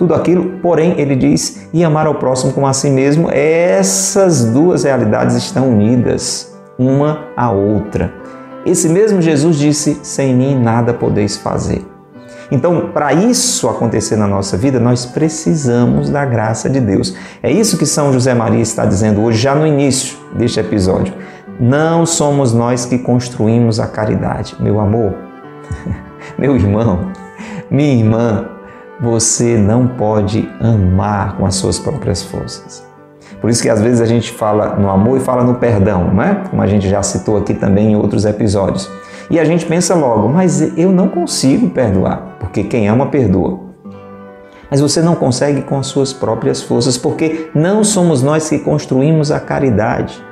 tudo 0.00 0.14
aquilo, 0.14 0.58
porém, 0.62 0.94
ele 0.96 1.14
diz, 1.14 1.68
e 1.74 1.84
amar 1.84 2.06
ao 2.06 2.14
próximo 2.14 2.54
como 2.54 2.66
a 2.66 2.72
si 2.72 2.88
mesmo, 2.88 3.30
essas 3.30 4.46
duas 4.46 4.84
realidades 4.84 5.36
estão 5.36 5.68
unidas, 5.68 6.58
uma 6.78 7.26
à 7.36 7.50
outra. 7.50 8.10
Esse 8.64 8.88
mesmo 8.88 9.20
Jesus 9.20 9.58
disse: 9.58 10.00
Sem 10.02 10.34
mim 10.34 10.58
nada 10.58 10.94
podeis 10.94 11.36
fazer. 11.36 11.84
Então, 12.50 12.88
para 12.94 13.12
isso 13.12 13.68
acontecer 13.68 14.16
na 14.16 14.26
nossa 14.26 14.56
vida, 14.56 14.80
nós 14.80 15.04
precisamos 15.04 16.08
da 16.08 16.24
graça 16.24 16.70
de 16.70 16.80
Deus. 16.80 17.14
É 17.42 17.52
isso 17.52 17.76
que 17.76 17.84
São 17.84 18.10
José 18.10 18.32
Maria 18.32 18.62
está 18.62 18.86
dizendo 18.86 19.22
hoje, 19.22 19.36
já 19.36 19.54
no 19.54 19.66
início 19.66 20.16
deste 20.32 20.58
episódio. 20.60 21.12
Não 21.60 22.06
somos 22.06 22.54
nós 22.54 22.86
que 22.86 22.96
construímos 22.96 23.78
a 23.78 23.86
caridade, 23.86 24.56
meu 24.60 24.80
amor, 24.80 25.12
meu 26.38 26.56
irmão, 26.56 27.12
minha 27.70 27.92
irmã. 27.92 28.49
Você 29.02 29.56
não 29.56 29.86
pode 29.86 30.46
amar 30.60 31.36
com 31.36 31.46
as 31.46 31.54
suas 31.54 31.78
próprias 31.78 32.22
forças. 32.22 32.86
Por 33.40 33.48
isso 33.48 33.62
que 33.62 33.70
às 33.70 33.80
vezes 33.80 34.00
a 34.00 34.04
gente 34.04 34.30
fala 34.30 34.76
no 34.76 34.90
amor 34.90 35.16
e 35.16 35.20
fala 35.20 35.42
no 35.42 35.54
perdão, 35.54 36.12
não 36.12 36.22
é? 36.22 36.34
Como 36.50 36.60
a 36.60 36.66
gente 36.66 36.86
já 36.86 37.02
citou 37.02 37.38
aqui 37.38 37.54
também 37.54 37.92
em 37.92 37.96
outros 37.96 38.26
episódios. 38.26 38.90
E 39.30 39.40
a 39.40 39.44
gente 39.44 39.64
pensa 39.64 39.94
logo, 39.94 40.28
mas 40.28 40.76
eu 40.76 40.92
não 40.92 41.08
consigo 41.08 41.70
perdoar, 41.70 42.36
porque 42.38 42.62
quem 42.62 42.88
ama 42.88 43.06
perdoa. 43.06 43.60
Mas 44.70 44.80
você 44.80 45.00
não 45.00 45.14
consegue 45.14 45.62
com 45.62 45.78
as 45.78 45.86
suas 45.86 46.12
próprias 46.12 46.62
forças, 46.62 46.98
porque 46.98 47.48
não 47.54 47.82
somos 47.82 48.22
nós 48.22 48.50
que 48.50 48.58
construímos 48.58 49.30
a 49.30 49.40
caridade. 49.40 50.22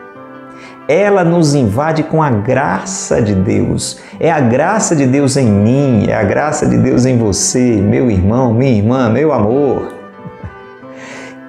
Ela 0.88 1.22
nos 1.22 1.54
invade 1.54 2.02
com 2.02 2.22
a 2.22 2.30
graça 2.30 3.20
de 3.20 3.34
Deus. 3.34 3.98
É 4.18 4.32
a 4.32 4.40
graça 4.40 4.96
de 4.96 5.06
Deus 5.06 5.36
em 5.36 5.46
mim, 5.46 6.06
é 6.08 6.14
a 6.14 6.24
graça 6.24 6.66
de 6.66 6.78
Deus 6.78 7.04
em 7.04 7.18
você, 7.18 7.76
meu 7.76 8.10
irmão, 8.10 8.54
minha 8.54 8.72
irmã, 8.72 9.10
meu 9.10 9.32
amor 9.32 9.98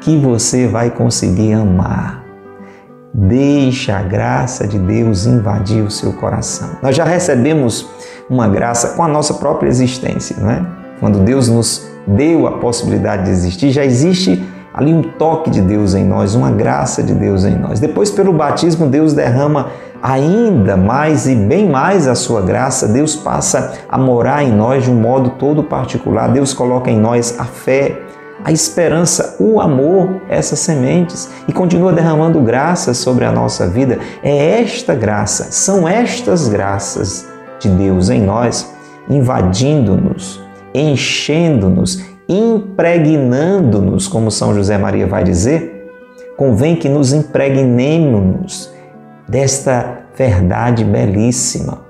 que 0.01 0.17
você 0.17 0.67
vai 0.67 0.89
conseguir 0.89 1.53
amar. 1.53 2.23
Deixa 3.13 3.97
a 3.97 4.01
graça 4.01 4.67
de 4.67 4.77
Deus 4.77 5.25
invadir 5.25 5.83
o 5.83 5.91
seu 5.91 6.13
coração. 6.13 6.77
Nós 6.81 6.95
já 6.95 7.03
recebemos 7.03 7.87
uma 8.29 8.47
graça 8.47 8.89
com 8.89 9.03
a 9.03 9.07
nossa 9.07 9.33
própria 9.35 9.67
existência, 9.67 10.35
não 10.39 10.49
é? 10.49 10.65
Quando 10.99 11.19
Deus 11.19 11.47
nos 11.47 11.87
deu 12.07 12.47
a 12.47 12.59
possibilidade 12.59 13.25
de 13.25 13.31
existir, 13.31 13.71
já 13.71 13.83
existe 13.83 14.43
ali 14.73 14.93
um 14.93 15.01
toque 15.01 15.49
de 15.49 15.61
Deus 15.61 15.95
em 15.95 16.03
nós, 16.03 16.35
uma 16.35 16.51
graça 16.51 17.01
de 17.03 17.13
Deus 17.13 17.43
em 17.43 17.55
nós. 17.55 17.79
Depois, 17.79 18.11
pelo 18.11 18.33
batismo, 18.33 18.87
Deus 18.87 19.13
derrama 19.13 19.67
ainda 20.01 20.77
mais 20.77 21.27
e 21.27 21.35
bem 21.35 21.67
mais 21.69 22.07
a 22.07 22.15
sua 22.15 22.41
graça. 22.41 22.87
Deus 22.87 23.15
passa 23.15 23.73
a 23.89 23.97
morar 23.97 24.43
em 24.43 24.51
nós 24.51 24.83
de 24.83 24.91
um 24.91 24.95
modo 24.95 25.31
todo 25.31 25.63
particular. 25.63 26.31
Deus 26.31 26.53
coloca 26.53 26.89
em 26.89 26.99
nós 26.99 27.35
a 27.39 27.45
fé, 27.45 27.99
a 28.43 28.51
esperança, 28.51 29.35
o 29.39 29.59
amor, 29.59 30.21
essas 30.29 30.59
sementes 30.59 31.29
e 31.47 31.51
continua 31.51 31.91
derramando 31.91 32.39
graças 32.41 32.97
sobre 32.97 33.25
a 33.25 33.31
nossa 33.31 33.67
vida. 33.67 33.99
É 34.23 34.61
esta 34.61 34.95
graça, 34.95 35.51
são 35.51 35.87
estas 35.87 36.47
graças 36.47 37.27
de 37.59 37.67
Deus 37.69 38.09
em 38.09 38.21
nós, 38.21 38.73
invadindo-nos, 39.09 40.41
enchendo-nos, 40.73 42.08
impregnando-nos, 42.29 44.07
como 44.07 44.29
São 44.29 44.53
José 44.53 44.77
Maria 44.77 45.07
vai 45.07 45.23
dizer. 45.23 45.91
Convém 46.37 46.75
que 46.75 46.87
nos 46.87 47.11
impregnemos 47.11 48.71
desta 49.27 50.03
verdade 50.15 50.85
belíssima. 50.85 51.81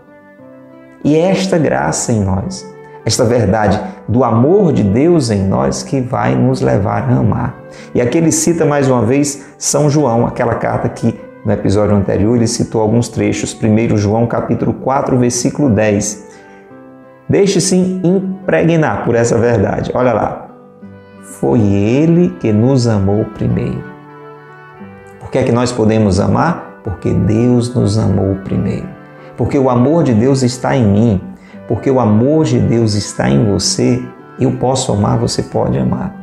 E 1.03 1.15
é 1.15 1.29
esta 1.29 1.57
graça 1.57 2.11
em 2.11 2.23
nós 2.23 2.65
esta 3.09 3.25
verdade 3.25 3.81
do 4.07 4.23
amor 4.23 4.71
de 4.71 4.83
Deus 4.83 5.31
em 5.31 5.47
nós 5.47 5.81
que 5.81 5.99
vai 5.99 6.35
nos 6.35 6.61
levar 6.61 7.09
a 7.09 7.17
amar. 7.17 7.59
E 7.93 7.99
aqui 7.99 8.17
ele 8.17 8.31
cita 8.31 8.65
mais 8.65 8.87
uma 8.87 9.03
vez 9.03 9.47
São 9.57 9.89
João, 9.89 10.27
aquela 10.27 10.55
carta 10.55 10.87
que 10.89 11.19
no 11.43 11.51
episódio 11.51 11.95
anterior 11.95 12.35
ele 12.35 12.47
citou 12.47 12.81
alguns 12.81 13.09
trechos. 13.09 13.57
1 13.59 13.97
João 13.97 14.27
capítulo 14.27 14.73
4, 14.73 15.17
versículo 15.17 15.69
10. 15.69 16.28
Deixe-se 17.29 17.75
impregnar 18.03 19.05
por 19.05 19.15
essa 19.15 19.37
verdade. 19.37 19.91
Olha 19.93 20.13
lá. 20.13 20.47
Foi 21.21 21.61
ele 21.61 22.29
que 22.39 22.51
nos 22.51 22.87
amou 22.87 23.23
primeiro. 23.25 23.83
Por 25.19 25.29
que 25.29 25.37
é 25.37 25.43
que 25.43 25.51
nós 25.51 25.71
podemos 25.71 26.19
amar? 26.19 26.81
Porque 26.83 27.13
Deus 27.13 27.73
nos 27.73 27.97
amou 27.97 28.35
primeiro. 28.43 28.87
Porque 29.37 29.57
o 29.59 29.69
amor 29.69 30.03
de 30.03 30.13
Deus 30.13 30.41
está 30.41 30.75
em 30.75 30.85
mim 30.85 31.21
porque 31.69 31.91
o 31.91 31.99
amor 31.99 32.45
de 32.45 32.57
Deus 32.57 32.95
está 32.95 33.29
em 33.29 33.45
você, 33.45 34.03
eu 34.39 34.53
posso 34.53 34.91
amar, 34.91 35.19
você 35.19 35.43
pode 35.43 35.77
amar. 35.77 36.15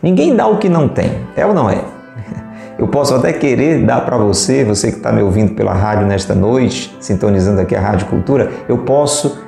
Ninguém 0.00 0.36
dá 0.36 0.46
o 0.46 0.58
que 0.58 0.68
não 0.68 0.88
tem, 0.88 1.26
é 1.36 1.44
ou 1.44 1.52
não 1.52 1.68
é? 1.68 1.82
Eu 2.78 2.88
posso 2.88 3.14
até 3.14 3.32
querer 3.32 3.84
dar 3.84 4.00
para 4.04 4.16
você, 4.16 4.64
você 4.64 4.90
que 4.90 4.96
está 4.96 5.12
me 5.12 5.22
ouvindo 5.22 5.54
pela 5.54 5.72
rádio 5.72 6.06
nesta 6.06 6.34
noite, 6.34 6.96
sintonizando 7.00 7.60
aqui 7.60 7.76
a 7.76 7.80
Rádio 7.80 8.06
Cultura, 8.06 8.50
eu 8.68 8.78
posso 8.78 9.38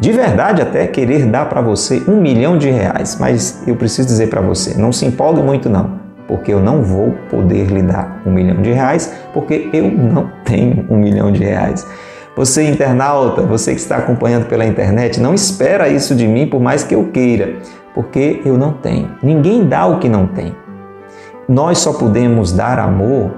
de 0.00 0.12
verdade 0.12 0.62
até 0.62 0.86
querer 0.86 1.26
dar 1.26 1.46
para 1.46 1.60
você 1.60 2.02
um 2.08 2.20
milhão 2.22 2.56
de 2.56 2.70
reais, 2.70 3.18
mas 3.20 3.62
eu 3.66 3.76
preciso 3.76 4.08
dizer 4.08 4.30
para 4.30 4.40
você, 4.40 4.80
não 4.80 4.90
se 4.90 5.04
empolgue 5.04 5.42
muito 5.42 5.68
não, 5.68 6.00
porque 6.26 6.54
eu 6.54 6.58
não 6.58 6.82
vou 6.82 7.14
poder 7.28 7.66
lhe 7.66 7.82
dar 7.82 8.22
um 8.24 8.32
milhão 8.32 8.62
de 8.62 8.72
reais, 8.72 9.12
porque 9.34 9.68
eu 9.74 9.90
não 9.90 10.30
tenho 10.42 10.86
um 10.88 10.96
milhão 10.96 11.30
de 11.30 11.44
reais. 11.44 11.86
Você, 12.34 12.66
internauta, 12.66 13.42
você 13.42 13.74
que 13.74 13.80
está 13.80 13.98
acompanhando 13.98 14.46
pela 14.46 14.64
internet, 14.64 15.20
não 15.20 15.34
espera 15.34 15.88
isso 15.88 16.14
de 16.14 16.26
mim 16.26 16.46
por 16.46 16.60
mais 16.60 16.82
que 16.82 16.94
eu 16.94 17.08
queira, 17.12 17.56
porque 17.94 18.40
eu 18.46 18.56
não 18.56 18.72
tenho. 18.72 19.10
Ninguém 19.22 19.66
dá 19.66 19.84
o 19.84 19.98
que 19.98 20.08
não 20.08 20.26
tem. 20.26 20.56
Nós 21.46 21.78
só 21.78 21.92
podemos 21.92 22.52
dar 22.52 22.78
amor 22.78 23.32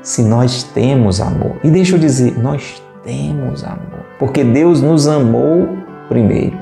se 0.00 0.22
nós 0.22 0.62
temos 0.62 1.20
amor. 1.20 1.56
E 1.62 1.68
deixa 1.68 1.96
eu 1.96 1.98
dizer, 1.98 2.38
nós 2.38 2.82
temos 3.04 3.62
amor, 3.62 4.06
porque 4.18 4.42
Deus 4.42 4.80
nos 4.80 5.06
amou 5.06 5.87
primeiro. 6.08 6.56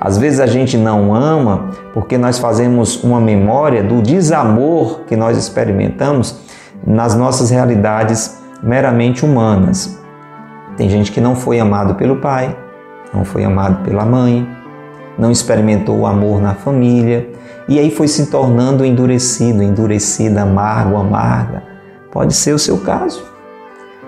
Às 0.00 0.16
vezes 0.16 0.38
a 0.38 0.46
gente 0.46 0.76
não 0.76 1.14
ama 1.14 1.70
porque 1.92 2.16
nós 2.16 2.38
fazemos 2.38 3.02
uma 3.02 3.20
memória 3.20 3.82
do 3.82 4.00
desamor 4.00 5.00
que 5.06 5.16
nós 5.16 5.36
experimentamos 5.36 6.38
nas 6.86 7.14
nossas 7.14 7.50
realidades 7.50 8.38
meramente 8.62 9.24
humanas. 9.24 9.98
Tem 10.76 10.88
gente 10.88 11.10
que 11.10 11.20
não 11.20 11.34
foi 11.34 11.58
amado 11.58 11.96
pelo 11.96 12.16
pai, 12.16 12.56
não 13.12 13.24
foi 13.24 13.44
amado 13.44 13.82
pela 13.82 14.04
mãe, 14.04 14.48
não 15.18 15.32
experimentou 15.32 15.98
o 15.98 16.06
amor 16.06 16.40
na 16.40 16.54
família 16.54 17.28
e 17.68 17.78
aí 17.78 17.90
foi 17.90 18.06
se 18.06 18.30
tornando 18.30 18.84
endurecido, 18.84 19.62
endurecida, 19.62 20.42
amargo, 20.42 20.96
amarga. 20.96 21.64
Pode 22.12 22.34
ser 22.34 22.52
o 22.52 22.58
seu 22.58 22.78
caso. 22.78 23.24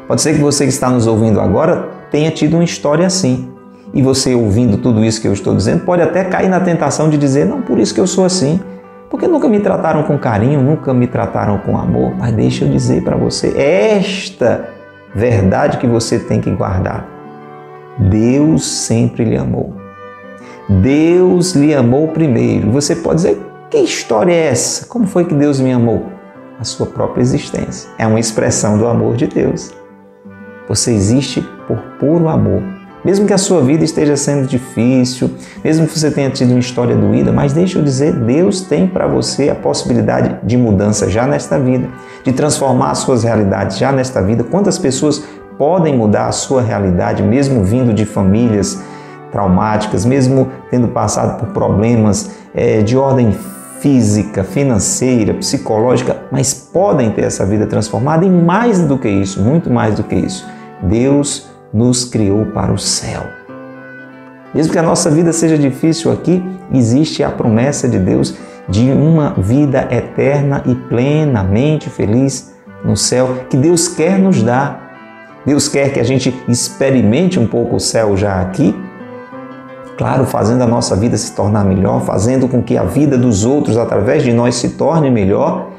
Pode 0.07 0.23
ser 0.23 0.35
que 0.35 0.41
você 0.41 0.65
que 0.65 0.71
está 0.71 0.89
nos 0.89 1.07
ouvindo 1.07 1.41
agora 1.41 1.89
tenha 2.11 2.31
tido 2.31 2.55
uma 2.55 2.65
história 2.65 3.07
assim. 3.07 3.53
E 3.93 4.03
você 4.03 4.35
ouvindo 4.35 4.79
tudo 4.79 5.05
isso 5.05 5.21
que 5.21 5.27
eu 5.27 5.33
estou 5.33 5.55
dizendo, 5.55 5.85
pode 5.85 6.03
até 6.03 6.25
cair 6.25 6.49
na 6.49 6.61
tentação 6.61 7.11
de 7.11 7.19
dizer: 7.19 7.47
não, 7.47 7.63
por 7.63 7.79
isso 7.79 7.95
que 7.95 8.01
eu 8.01 8.07
sou 8.07 8.25
assim. 8.25 8.61
Porque 9.09 9.27
nunca 9.27 9.49
me 9.49 9.59
trataram 9.59 10.05
com 10.05 10.17
carinho, 10.17 10.63
nunca 10.63 10.95
me 10.95 11.07
trataram 11.09 11.59
com 11.59 11.77
amor. 11.77 12.15
Mas 12.17 12.33
deixa 12.33 12.65
eu 12.65 12.71
dizer 12.71 13.03
para 13.03 13.17
você, 13.17 13.49
esta 13.59 14.69
verdade 15.13 15.79
que 15.79 15.87
você 15.87 16.19
tem 16.19 16.41
que 16.41 16.51
guardar. 16.51 17.09
Deus 17.99 18.65
sempre 18.65 19.25
lhe 19.25 19.37
amou. 19.37 19.75
Deus 20.69 21.55
lhe 21.55 21.75
amou 21.75 22.09
primeiro. 22.09 22.71
Você 22.71 22.95
pode 22.95 23.17
dizer: 23.17 23.41
que 23.69 23.79
história 23.79 24.33
é 24.33 24.47
essa? 24.47 24.87
Como 24.87 25.07
foi 25.07 25.25
que 25.25 25.35
Deus 25.35 25.61
me 25.61 25.73
amou? 25.73 26.07
A 26.59 26.65
sua 26.65 26.87
própria 26.87 27.23
existência. 27.23 27.91
É 27.99 28.07
uma 28.07 28.21
expressão 28.21 28.79
do 28.79 28.87
amor 28.87 29.17
de 29.17 29.27
Deus. 29.27 29.73
Você 30.69 30.93
existe 30.93 31.41
por 31.67 31.79
puro 31.99 32.29
amor. 32.29 32.80
Mesmo 33.05 33.27
que 33.27 33.33
a 33.33 33.39
sua 33.39 33.63
vida 33.63 33.83
esteja 33.83 34.17
sendo 34.17 34.47
difícil, 34.47 35.31
mesmo 35.65 35.87
que 35.87 35.99
você 35.99 36.11
tenha 36.11 36.31
tido 36.31 36.51
uma 36.51 36.61
história 36.61 36.95
doída, 36.95 37.33
mas 37.33 37.53
deixa 37.53 37.79
eu 37.79 37.83
dizer, 37.83 38.13
Deus 38.13 38.61
tem 38.61 38.87
para 38.87 39.07
você 39.07 39.49
a 39.49 39.55
possibilidade 39.55 40.39
de 40.43 40.57
mudança 40.57 41.09
já 41.09 41.27
nesta 41.27 41.59
vida, 41.59 41.89
de 42.23 42.33
transformar 42.33 42.91
as 42.91 42.99
suas 42.99 43.25
realidades 43.25 43.79
já 43.79 43.91
nesta 43.91 44.23
vida. 44.23 44.45
Quantas 44.45 44.79
pessoas 44.79 45.25
podem 45.57 45.97
mudar 45.97 46.27
a 46.27 46.33
sua 46.33 46.63
realidade, 46.63 47.23
mesmo 47.23 47.65
vindo 47.65 47.93
de 47.93 48.05
famílias 48.05 48.83
traumáticas, 49.31 50.05
mesmo 50.05 50.49
tendo 50.71 50.89
passado 50.89 51.39
por 51.39 51.49
problemas 51.49 52.31
é, 52.55 52.83
de 52.83 52.97
ordem 52.97 53.35
física, 53.81 54.45
financeira, 54.45 55.35
psicológica, 55.35 56.25
mas 56.31 56.53
podem 56.53 57.11
ter 57.11 57.25
essa 57.25 57.47
vida 57.47 57.67
transformada 57.67 58.27
e 58.27 58.31
mais 58.31 58.81
do 58.81 58.99
que 58.99 59.09
isso, 59.09 59.43
muito 59.43 59.71
mais 59.71 59.97
do 59.97 60.05
que 60.05 60.15
isso. 60.15 60.47
Deus 60.83 61.50
nos 61.73 62.05
criou 62.05 62.47
para 62.47 62.73
o 62.73 62.79
céu. 62.79 63.23
Mesmo 64.55 64.73
que 64.73 64.79
a 64.79 64.83
nossa 64.83 65.11
vida 65.11 65.33
seja 65.33 65.57
difícil 65.57 66.11
aqui, 66.11 66.43
existe 66.73 67.23
a 67.23 67.31
promessa 67.31 67.89
de 67.89 67.99
Deus 67.99 68.35
de 68.69 68.91
uma 68.91 69.35
vida 69.39 69.89
eterna 69.91 70.63
e 70.67 70.75
plenamente 70.75 71.89
feliz 71.89 72.53
no 72.85 72.97
céu 72.97 73.45
que 73.49 73.57
Deus 73.57 73.89
quer 73.89 74.19
nos 74.19 74.43
dar. 74.43 74.91
Deus 75.47 75.69
quer 75.69 75.93
que 75.93 76.01
a 76.01 76.05
gente 76.05 76.35
experimente 76.49 77.39
um 77.39 77.47
pouco 77.47 77.77
o 77.77 77.81
céu 77.81 78.17
já 78.17 78.41
aqui, 78.41 78.75
claro, 79.97 80.25
fazendo 80.27 80.63
a 80.63 80.67
nossa 80.67 80.95
vida 80.95 81.17
se 81.17 81.35
tornar 81.35 81.65
melhor, 81.65 82.03
fazendo 82.03 82.47
com 82.49 82.63
que 82.63 82.77
a 82.77 82.85
vida 82.85 83.17
dos 83.17 83.45
outros 83.45 83.79
através 83.79 84.23
de 84.23 84.33
nós 84.33 84.57
se 84.57 84.71
torne 84.71 85.11
melhor. 85.11 85.71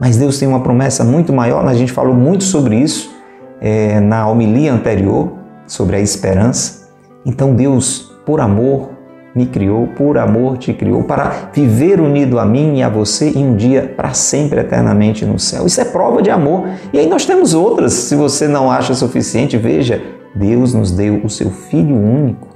Mas 0.00 0.16
Deus 0.16 0.38
tem 0.38 0.48
uma 0.48 0.60
promessa 0.60 1.04
muito 1.04 1.32
maior, 1.32 1.66
a 1.66 1.74
gente 1.74 1.92
falou 1.92 2.14
muito 2.14 2.44
sobre 2.44 2.76
isso 2.76 3.13
é, 3.60 4.00
na 4.00 4.28
homilia 4.28 4.72
anterior 4.72 5.32
sobre 5.66 5.96
a 5.96 6.00
esperança. 6.00 6.88
Então 7.24 7.54
Deus, 7.54 8.12
por 8.26 8.40
amor, 8.40 8.90
me 9.34 9.46
criou, 9.46 9.88
por 9.88 10.16
amor 10.16 10.58
te 10.58 10.72
criou, 10.72 11.02
para 11.02 11.50
viver 11.52 12.00
unido 12.00 12.38
a 12.38 12.44
mim 12.44 12.78
e 12.78 12.82
a 12.82 12.88
você 12.88 13.32
e 13.34 13.38
um 13.38 13.56
dia 13.56 13.92
para 13.96 14.12
sempre, 14.12 14.60
eternamente 14.60 15.24
no 15.24 15.38
céu. 15.38 15.66
Isso 15.66 15.80
é 15.80 15.84
prova 15.84 16.22
de 16.22 16.30
amor. 16.30 16.68
E 16.92 16.98
aí 16.98 17.08
nós 17.08 17.26
temos 17.26 17.52
outras, 17.52 17.92
se 17.92 18.14
você 18.14 18.46
não 18.46 18.70
acha 18.70 18.94
suficiente, 18.94 19.56
veja, 19.56 20.00
Deus 20.34 20.72
nos 20.72 20.92
deu 20.92 21.20
o 21.24 21.28
seu 21.28 21.50
Filho 21.50 21.96
único, 21.96 22.48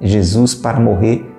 Jesus, 0.00 0.54
para 0.54 0.80
morrer 0.80 1.30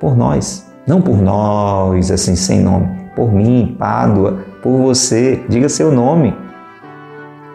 por 0.00 0.16
nós. 0.16 0.66
Não 0.86 1.00
por 1.00 1.20
nós, 1.20 2.10
assim, 2.10 2.34
sem 2.34 2.60
nome, 2.60 2.88
por 3.14 3.32
mim, 3.32 3.76
Pádua, 3.78 4.44
por 4.62 4.78
você, 4.78 5.40
diga 5.48 5.68
seu 5.68 5.92
nome. 5.92 6.34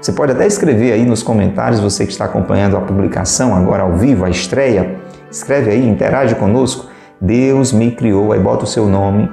Você 0.02 0.12
pode 0.12 0.32
até 0.32 0.46
escrever 0.46 0.94
aí 0.94 1.06
nos 1.06 1.24
comentários, 1.24 1.80
você 1.80 2.06
que 2.06 2.12
está 2.12 2.26
acompanhando 2.26 2.78
a 2.78 2.82
publicação 2.82 3.56
agora 3.56 3.84
ao 3.84 3.94
vivo, 3.94 4.26
a 4.26 4.30
estreia, 4.30 4.96
escreve 5.30 5.72
aí, 5.72 5.88
interage 5.88 6.36
conosco. 6.36 6.86
Deus 7.20 7.74
me 7.74 7.92
criou, 7.92 8.32
aí 8.32 8.40
bota 8.40 8.64
o 8.64 8.68
seu 8.68 8.88
nome 8.88 9.30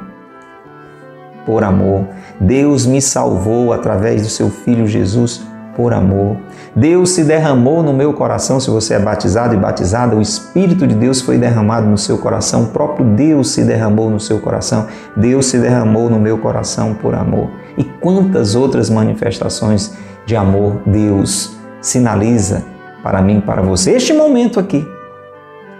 por 1.44 1.62
amor. 1.62 2.06
Deus 2.40 2.86
me 2.86 3.00
salvou 3.02 3.72
através 3.72 4.22
do 4.22 4.28
seu 4.28 4.48
filho 4.48 4.86
Jesus 4.86 5.42
por 5.76 5.92
amor. 5.92 6.36
Deus 6.74 7.10
se 7.10 7.24
derramou 7.24 7.82
no 7.82 7.92
meu 7.92 8.12
coração, 8.14 8.58
se 8.58 8.70
você 8.70 8.94
é 8.94 8.98
batizado 8.98 9.54
e 9.54 9.58
batizada, 9.58 10.16
o 10.16 10.22
Espírito 10.22 10.86
de 10.86 10.94
Deus 10.94 11.20
foi 11.20 11.36
derramado 11.36 11.86
no 11.86 11.98
seu 11.98 12.16
coração, 12.16 12.64
o 12.64 12.66
próprio 12.68 13.04
Deus 13.04 13.50
se 13.50 13.62
derramou 13.62 14.08
no 14.08 14.20
seu 14.20 14.38
coração, 14.38 14.86
Deus 15.16 15.46
se 15.46 15.58
derramou 15.58 16.08
no 16.08 16.18
meu 16.18 16.38
coração 16.38 16.94
por 16.94 17.14
amor. 17.14 17.50
E 17.76 17.84
quantas 17.84 18.54
outras 18.54 18.88
manifestações 18.88 19.92
de 20.26 20.36
amor 20.36 20.80
Deus 20.86 21.56
sinaliza 21.80 22.64
para 23.02 23.20
mim, 23.20 23.40
para 23.40 23.62
você. 23.62 23.92
Este 23.92 24.12
momento 24.12 24.58
aqui 24.58 24.86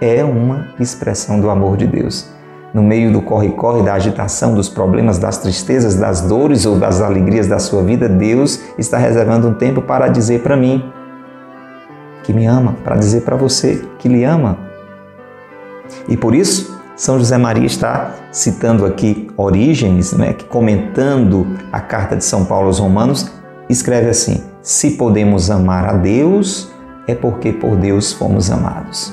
é 0.01 0.23
uma 0.23 0.69
expressão 0.79 1.41
do 1.41 1.49
amor 1.49 1.77
de 1.77 1.87
Deus. 1.87 2.29
No 2.75 2.83
meio 2.83 3.13
do 3.13 3.23
corre-corre, 3.23 3.83
da 3.83 3.95
agitação, 3.95 4.55
dos 4.55 4.69
problemas, 4.69 5.19
das 5.19 5.39
tristezas, 5.39 5.95
das 5.95 6.23
dores 6.23 6.67
ou 6.67 6.77
das 6.77 7.01
alegrias 7.01 7.47
da 7.47 7.59
sua 7.59 7.83
vida, 7.83 8.09
Deus 8.09 8.61
está 8.77 8.99
reservando 8.99 9.49
um 9.49 9.55
tempo 9.55 9.81
para 9.81 10.09
dizer 10.09 10.43
para 10.43 10.57
mim 10.57 10.85
que 12.25 12.33
me 12.33 12.47
ama, 12.47 12.75
para 12.83 12.97
dizer 12.97 13.23
para 13.23 13.37
você 13.37 13.83
que 13.99 14.09
lhe 14.09 14.25
ama. 14.25 14.59
E 16.09 16.17
por 16.17 16.35
isso, 16.35 16.79
São 16.97 17.19
José 17.19 17.39
Maria 17.39 17.67
está 17.67 18.13
citando 18.33 18.85
aqui 18.85 19.29
Orígenes, 19.37 20.13
né, 20.13 20.33
que 20.33 20.45
comentando 20.45 21.47
a 21.71 21.81
carta 21.81 22.17
de 22.17 22.25
São 22.25 22.45
Paulo 22.45 22.67
aos 22.67 22.79
Romanos, 22.79 23.31
escreve 23.75 24.09
assim: 24.09 24.43
Se 24.63 24.93
podemos 24.93 25.51
amar 25.51 25.87
a 25.87 25.93
Deus, 25.93 26.71
é 27.07 27.15
porque 27.15 27.53
por 27.53 27.77
Deus 27.77 28.13
fomos 28.13 28.51
amados. 28.51 29.13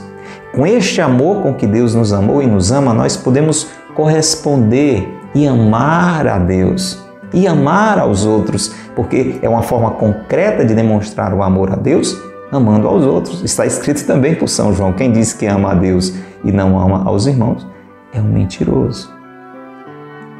Com 0.54 0.66
este 0.66 1.02
amor 1.02 1.42
com 1.42 1.54
que 1.54 1.68
Deus 1.68 1.96
nos 1.96 2.14
amou 2.14 2.42
e 2.42 2.48
nos 2.48 2.72
ama, 2.72 2.94
nós 2.94 3.16
podemos 3.18 3.68
corresponder 3.96 5.08
e 5.34 5.48
amar 5.48 6.28
a 6.28 6.38
Deus 6.38 7.02
e 7.34 7.48
amar 7.48 7.98
aos 8.00 8.26
outros, 8.26 8.74
porque 8.96 9.40
é 9.42 9.48
uma 9.48 9.62
forma 9.62 9.92
concreta 9.92 10.66
de 10.66 10.74
demonstrar 10.74 11.34
o 11.34 11.42
amor 11.42 11.72
a 11.72 11.76
Deus, 11.76 12.18
amando 12.52 12.88
aos 12.88 13.06
outros. 13.06 13.42
Está 13.44 13.66
escrito 13.66 14.06
também 14.06 14.36
por 14.36 14.50
São 14.50 14.74
João: 14.74 14.94
quem 14.94 15.12
diz 15.12 15.34
que 15.34 15.46
ama 15.46 15.72
a 15.72 15.76
Deus 15.76 16.14
e 16.44 16.52
não 16.52 16.78
ama 16.78 17.04
aos 17.06 17.26
irmãos 17.26 17.66
é 18.14 18.20
um 18.20 18.26
mentiroso. 18.26 19.10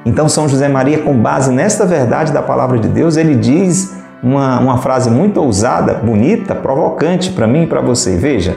Então, 0.06 0.28
São 0.28 0.48
José 0.50 0.68
Maria, 0.68 1.00
com 1.04 1.16
base 1.16 1.52
nesta 1.52 1.86
verdade 1.86 2.34
da 2.34 2.42
palavra 2.42 2.80
de 2.80 2.88
Deus, 2.88 3.18
ele 3.18 3.36
diz 3.36 3.96
uma, 4.24 4.60
uma 4.60 4.78
frase 4.78 5.10
muito 5.10 5.42
ousada, 5.42 5.96
bonita, 5.96 6.54
provocante 6.56 7.32
para 7.32 7.48
mim 7.48 7.64
e 7.64 7.68
para 7.68 7.82
você. 7.82 8.18
Veja, 8.18 8.56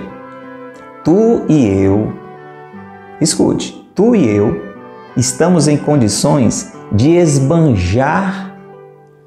tu 1.03 1.43
e 1.49 1.67
eu, 1.67 2.13
escute, 3.21 3.89
tu 3.95 4.15
e 4.15 4.29
eu 4.29 4.61
estamos 5.17 5.69
em 5.69 5.77
condições 5.77 6.73
de 6.93 7.11
esbanjar 7.17 8.55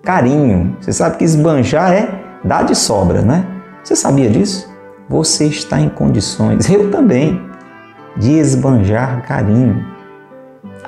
carinho. 0.03 0.77
Você 0.79 0.93
sabe 0.93 1.17
que 1.17 1.23
esbanjar 1.23 1.91
é 1.91 2.09
dar 2.43 2.63
de 2.63 2.75
sobra, 2.75 3.21
né? 3.21 3.45
Você 3.83 3.95
sabia 3.95 4.29
disso? 4.29 4.69
Você 5.09 5.45
está 5.45 5.79
em 5.79 5.89
condições, 5.89 6.67
eu 6.71 6.91
também, 6.91 7.41
de 8.17 8.33
esbanjar 8.33 9.25
carinho 9.25 9.96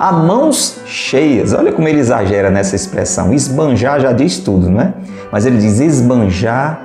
a 0.00 0.10
mãos 0.10 0.80
cheias. 0.86 1.52
Olha 1.52 1.70
como 1.70 1.86
ele 1.86 2.00
exagera 2.00 2.50
nessa 2.50 2.74
expressão. 2.74 3.34
Esbanjar 3.34 4.00
já 4.00 4.12
diz 4.12 4.38
tudo, 4.38 4.70
não 4.70 4.80
é? 4.80 4.94
Mas 5.30 5.44
ele 5.44 5.58
diz 5.58 5.78
esbanjar 5.78 6.80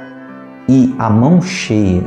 e 0.67 0.93
a 0.99 1.09
mão 1.09 1.41
cheia. 1.41 2.03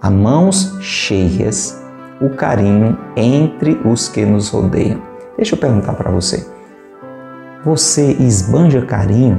A 0.00 0.10
mãos 0.10 0.76
cheias 0.80 1.80
o 2.20 2.30
carinho 2.30 2.98
entre 3.16 3.80
os 3.84 4.08
que 4.08 4.24
nos 4.24 4.48
rodeiam. 4.48 5.00
Deixa 5.36 5.54
eu 5.54 5.58
perguntar 5.58 5.92
para 5.92 6.10
você. 6.10 6.44
Você 7.64 8.12
esbanja 8.18 8.82
carinho 8.82 9.38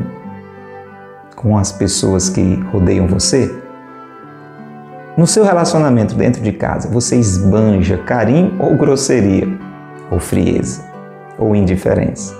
com 1.36 1.58
as 1.58 1.74
pessoas 1.74 2.30
que 2.30 2.56
rodeiam 2.72 3.06
você? 3.06 3.54
No 5.18 5.28
seu 5.28 5.44
relacionamento 5.44 6.16
dentro 6.16 6.42
de 6.42 6.54
casa, 6.54 6.88
você 6.88 7.18
esbanja 7.18 7.98
carinho 7.98 8.56
ou 8.60 8.78
grosseria? 8.78 9.73
Ou 10.14 10.20
frieza, 10.20 10.84
ou 11.38 11.56
indiferença. 11.56 12.36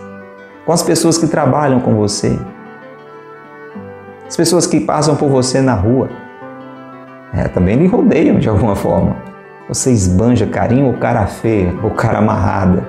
Com 0.66 0.72
as 0.72 0.84
pessoas 0.84 1.18
que 1.18 1.28
trabalham 1.28 1.80
com 1.80 1.96
você, 1.96 2.38
as 4.28 4.38
pessoas 4.38 4.66
que 4.66 4.80
passam 4.80 5.16
por 5.16 5.30
você 5.30 5.60
na 5.60 5.74
rua, 5.74 6.10
é, 7.34 7.48
também 7.48 7.76
lhe 7.76 7.88
rodeiam 7.88 8.40
de 8.40 8.48
alguma 8.48 8.76
forma. 8.76 9.16
Você 9.68 9.92
esbanja 9.92 10.46
carinho 10.46 10.88
ou 10.88 10.94
cara 10.94 11.26
feia, 11.26 11.74
ou 11.84 11.90
cara 11.92 12.20
amarrada. 12.20 12.88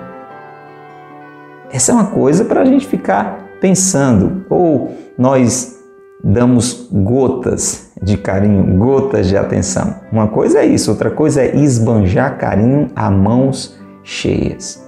Essa 1.70 1.92
é 1.92 1.94
uma 1.94 2.06
coisa 2.06 2.44
para 2.44 2.60
a 2.60 2.64
gente 2.64 2.86
ficar 2.86 3.38
pensando. 3.60 4.44
Ou 4.50 4.94
nós 5.16 5.82
damos 6.22 6.88
gotas 6.92 7.92
de 8.02 8.16
carinho, 8.16 8.78
gotas 8.78 9.28
de 9.28 9.36
atenção. 9.36 9.96
Uma 10.12 10.28
coisa 10.28 10.60
é 10.60 10.66
isso, 10.66 10.90
outra 10.90 11.10
coisa 11.10 11.42
é 11.42 11.56
esbanjar 11.56 12.36
carinho 12.38 12.88
a 12.94 13.10
mãos 13.10 13.78
cheias. 14.04 14.84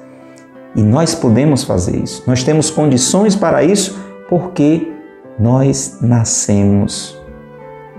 E 0.76 0.82
nós 0.82 1.14
podemos 1.14 1.64
fazer 1.64 1.96
isso. 1.96 2.22
Nós 2.26 2.44
temos 2.44 2.70
condições 2.70 3.34
para 3.34 3.64
isso 3.64 3.98
porque 4.28 4.92
nós 5.38 5.98
nascemos 6.00 7.20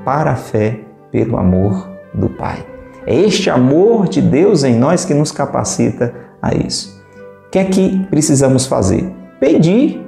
para 0.06 0.32
a 0.32 0.36
fé 0.36 0.80
pelo 1.12 1.38
amor 1.38 1.90
do 2.14 2.30
Pai. 2.30 2.66
É 3.06 3.16
este 3.16 3.50
amor 3.50 4.08
de 4.08 4.22
Deus 4.22 4.64
em 4.64 4.76
nós 4.76 5.06
que 5.06 5.14
nos 5.14 5.32
capacita 5.32 6.14
a 6.42 6.54
isso. 6.54 7.02
O 7.48 7.50
que 7.50 7.60
é 7.60 7.66
que 7.66 8.06
precisamos 8.10 8.66
fazer? 8.66 9.12
Pedir 9.40 10.06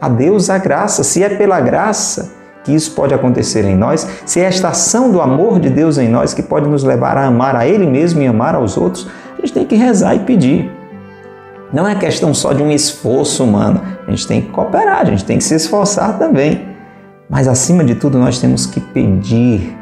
a 0.00 0.08
Deus 0.08 0.48
a 0.48 0.56
graça. 0.56 1.04
Se 1.04 1.22
é 1.22 1.28
pela 1.28 1.60
graça 1.60 2.32
que 2.64 2.72
isso 2.72 2.92
pode 2.92 3.12
acontecer 3.12 3.64
em 3.64 3.76
nós, 3.76 4.06
se 4.24 4.40
é 4.40 4.44
esta 4.44 4.68
ação 4.68 5.10
do 5.10 5.20
amor 5.20 5.58
de 5.58 5.68
Deus 5.68 5.98
em 5.98 6.08
nós 6.08 6.32
que 6.32 6.42
pode 6.42 6.68
nos 6.68 6.84
levar 6.84 7.16
a 7.16 7.26
amar 7.26 7.56
a 7.56 7.66
Ele 7.66 7.86
mesmo 7.86 8.22
e 8.22 8.26
amar 8.26 8.54
aos 8.54 8.76
outros, 8.76 9.08
a 9.40 9.46
gente 9.46 9.54
tem 9.54 9.66
que 9.66 9.74
rezar 9.74 10.14
e 10.14 10.20
pedir. 10.20 10.70
Não 11.72 11.88
é 11.88 11.94
questão 11.94 12.34
só 12.34 12.52
de 12.52 12.62
um 12.62 12.70
esforço 12.70 13.44
humano, 13.44 13.80
a 14.06 14.10
gente 14.10 14.26
tem 14.26 14.42
que 14.42 14.48
cooperar, 14.48 15.00
a 15.00 15.04
gente 15.04 15.24
tem 15.24 15.38
que 15.38 15.44
se 15.44 15.54
esforçar 15.54 16.18
também. 16.18 16.68
Mas 17.28 17.46
acima 17.46 17.84
de 17.84 17.94
tudo, 17.94 18.18
nós 18.18 18.40
temos 18.40 18.66
que 18.66 18.80
pedir 18.80 19.78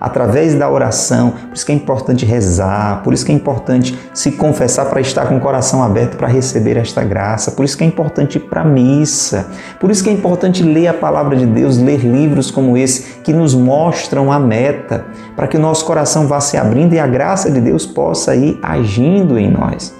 através 0.00 0.54
da 0.54 0.70
oração. 0.70 1.32
Por 1.32 1.54
isso 1.54 1.66
que 1.66 1.72
é 1.72 1.74
importante 1.74 2.24
rezar, 2.24 3.02
por 3.02 3.12
isso 3.12 3.24
que 3.24 3.32
é 3.32 3.34
importante 3.34 3.98
se 4.14 4.32
confessar 4.32 4.86
para 4.86 5.00
estar 5.00 5.26
com 5.26 5.36
o 5.36 5.40
coração 5.40 5.82
aberto 5.82 6.16
para 6.16 6.26
receber 6.26 6.76
esta 6.76 7.04
graça. 7.04 7.50
Por 7.50 7.64
isso 7.64 7.76
que 7.76 7.84
é 7.84 7.86
importante 7.86 8.36
ir 8.36 8.40
para 8.40 8.62
a 8.62 8.64
missa. 8.64 9.48
Por 9.78 9.90
isso 9.90 10.02
que 10.02 10.08
é 10.08 10.12
importante 10.12 10.62
ler 10.62 10.88
a 10.88 10.94
palavra 10.94 11.36
de 11.36 11.44
Deus, 11.44 11.76
ler 11.76 12.00
livros 12.00 12.50
como 12.50 12.76
esse 12.76 13.20
que 13.20 13.32
nos 13.32 13.54
mostram 13.54 14.32
a 14.32 14.38
meta, 14.38 15.04
para 15.36 15.46
que 15.46 15.56
o 15.56 15.60
nosso 15.60 15.84
coração 15.84 16.26
vá 16.26 16.40
se 16.40 16.56
abrindo 16.56 16.94
e 16.94 16.98
a 16.98 17.06
graça 17.06 17.50
de 17.50 17.60
Deus 17.60 17.84
possa 17.84 18.34
ir 18.34 18.58
agindo 18.62 19.38
em 19.38 19.50
nós, 19.50 19.94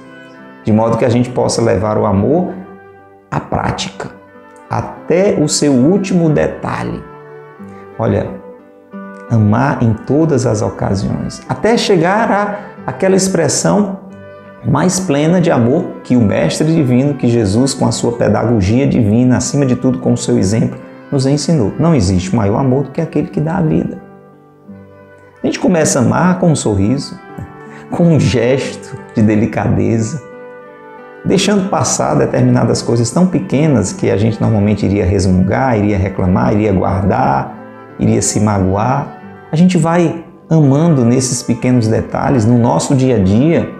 de 0.65 0.73
modo 0.73 0.97
que 0.97 1.05
a 1.05 1.09
gente 1.09 1.29
possa 1.31 1.61
levar 1.61 1.99
o 1.99 2.07
amor 2.07 2.55
à 3.31 3.39
prática, 3.39 4.11
até 4.69 5.37
o 5.41 5.49
seu 5.49 5.73
último 5.73 6.31
detalhe. 6.31 7.03
Olha, 7.99 8.40
amar 9.31 9.83
em 9.83 9.93
todas 9.93 10.45
as 10.47 10.61
ocasiões, 10.61 11.41
até 11.49 11.77
chegar 11.77 12.31
a 12.33 12.71
aquela 12.87 13.17
expressão 13.17 14.01
mais 14.67 15.01
plena 15.01 15.41
de 15.41 15.51
amor 15.51 16.01
que 16.05 16.17
o 16.17 16.21
Mestre 16.21 16.75
Divino, 16.75 17.15
que 17.15 17.29
Jesus, 17.29 17.73
com 17.73 17.87
a 17.87 17.93
sua 17.93 18.13
pedagogia 18.13 18.87
divina, 18.87 19.39
acima 19.39 19.65
de 19.65 19.77
tudo 19.77 19.99
com 19.99 20.13
o 20.13 20.17
seu 20.17 20.39
exemplo, 20.39 20.79
nos 21.11 21.25
ensinou. 21.27 21.73
Não 21.79 21.95
existe 21.95 22.35
maior 22.35 22.59
amor 22.59 22.85
do 22.85 22.91
que 22.91 23.01
aquele 23.01 23.29
que 23.29 23.41
dá 23.41 23.57
a 23.57 23.63
vida. 23.63 24.03
A 25.43 25.47
gente 25.47 25.59
começa 25.59 25.99
a 25.99 26.03
amar 26.03 26.39
com 26.39 26.51
um 26.51 26.57
sorriso, 26.57 27.19
com 27.91 28.05
um 28.05 28.21
gesto 28.21 28.97
de 29.15 29.23
delicadeza, 29.23 30.23
deixando 31.25 31.71
passar 31.71 32.15
determinadas 32.15 32.83
coisas 32.83 33.11
tão 33.11 33.27
pequenas 33.27 33.93
que 33.93 34.11
a 34.11 34.17
gente 34.17 34.41
normalmente 34.41 34.85
iria 34.85 35.07
resmungar, 35.07 35.79
iria 35.79 35.97
reclamar, 35.97 36.53
iria 36.53 36.73
guardar, 36.73 37.57
iria 37.99 38.21
se 38.21 38.41
magoar 38.41 39.20
a 39.53 39.57
gente 39.57 39.77
vai 39.77 40.25
amando 40.49 41.05
nesses 41.05 41.43
pequenos 41.43 41.89
detalhes 41.89 42.45
no 42.45 42.59
nosso 42.59 42.95
dia 42.95 43.17
a 43.17 43.19
dia, 43.19 43.71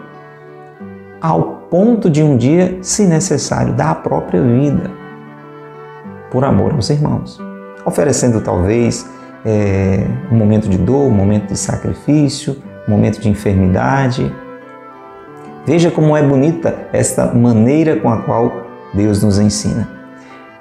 ao 1.21 1.61
ponto 1.71 2.11
de 2.11 2.23
um 2.23 2.37
dia, 2.37 2.79
se 2.83 3.07
necessário, 3.07 3.73
dar 3.75 3.91
a 3.91 3.95
própria 3.95 4.43
vida 4.43 4.91
por 6.31 6.45
amor 6.45 6.73
aos 6.73 6.91
irmãos, 6.91 7.41
oferecendo 7.85 8.41
talvez 8.41 9.09
é, 9.45 10.07
um 10.31 10.37
momento 10.37 10.69
de 10.69 10.79
dor, 10.79 11.07
um 11.07 11.11
momento 11.11 11.49
de 11.49 11.57
sacrifício, 11.57 12.57
um 12.87 12.91
momento 12.91 13.21
de 13.21 13.29
enfermidade. 13.29 14.33
Veja 15.67 15.91
como 15.91 16.17
é 16.17 16.23
bonita 16.23 16.89
esta 16.93 17.33
maneira 17.33 17.97
com 17.97 18.09
a 18.09 18.23
qual 18.23 18.53
Deus 18.95 19.23
nos 19.23 19.39
ensina. 19.39 20.00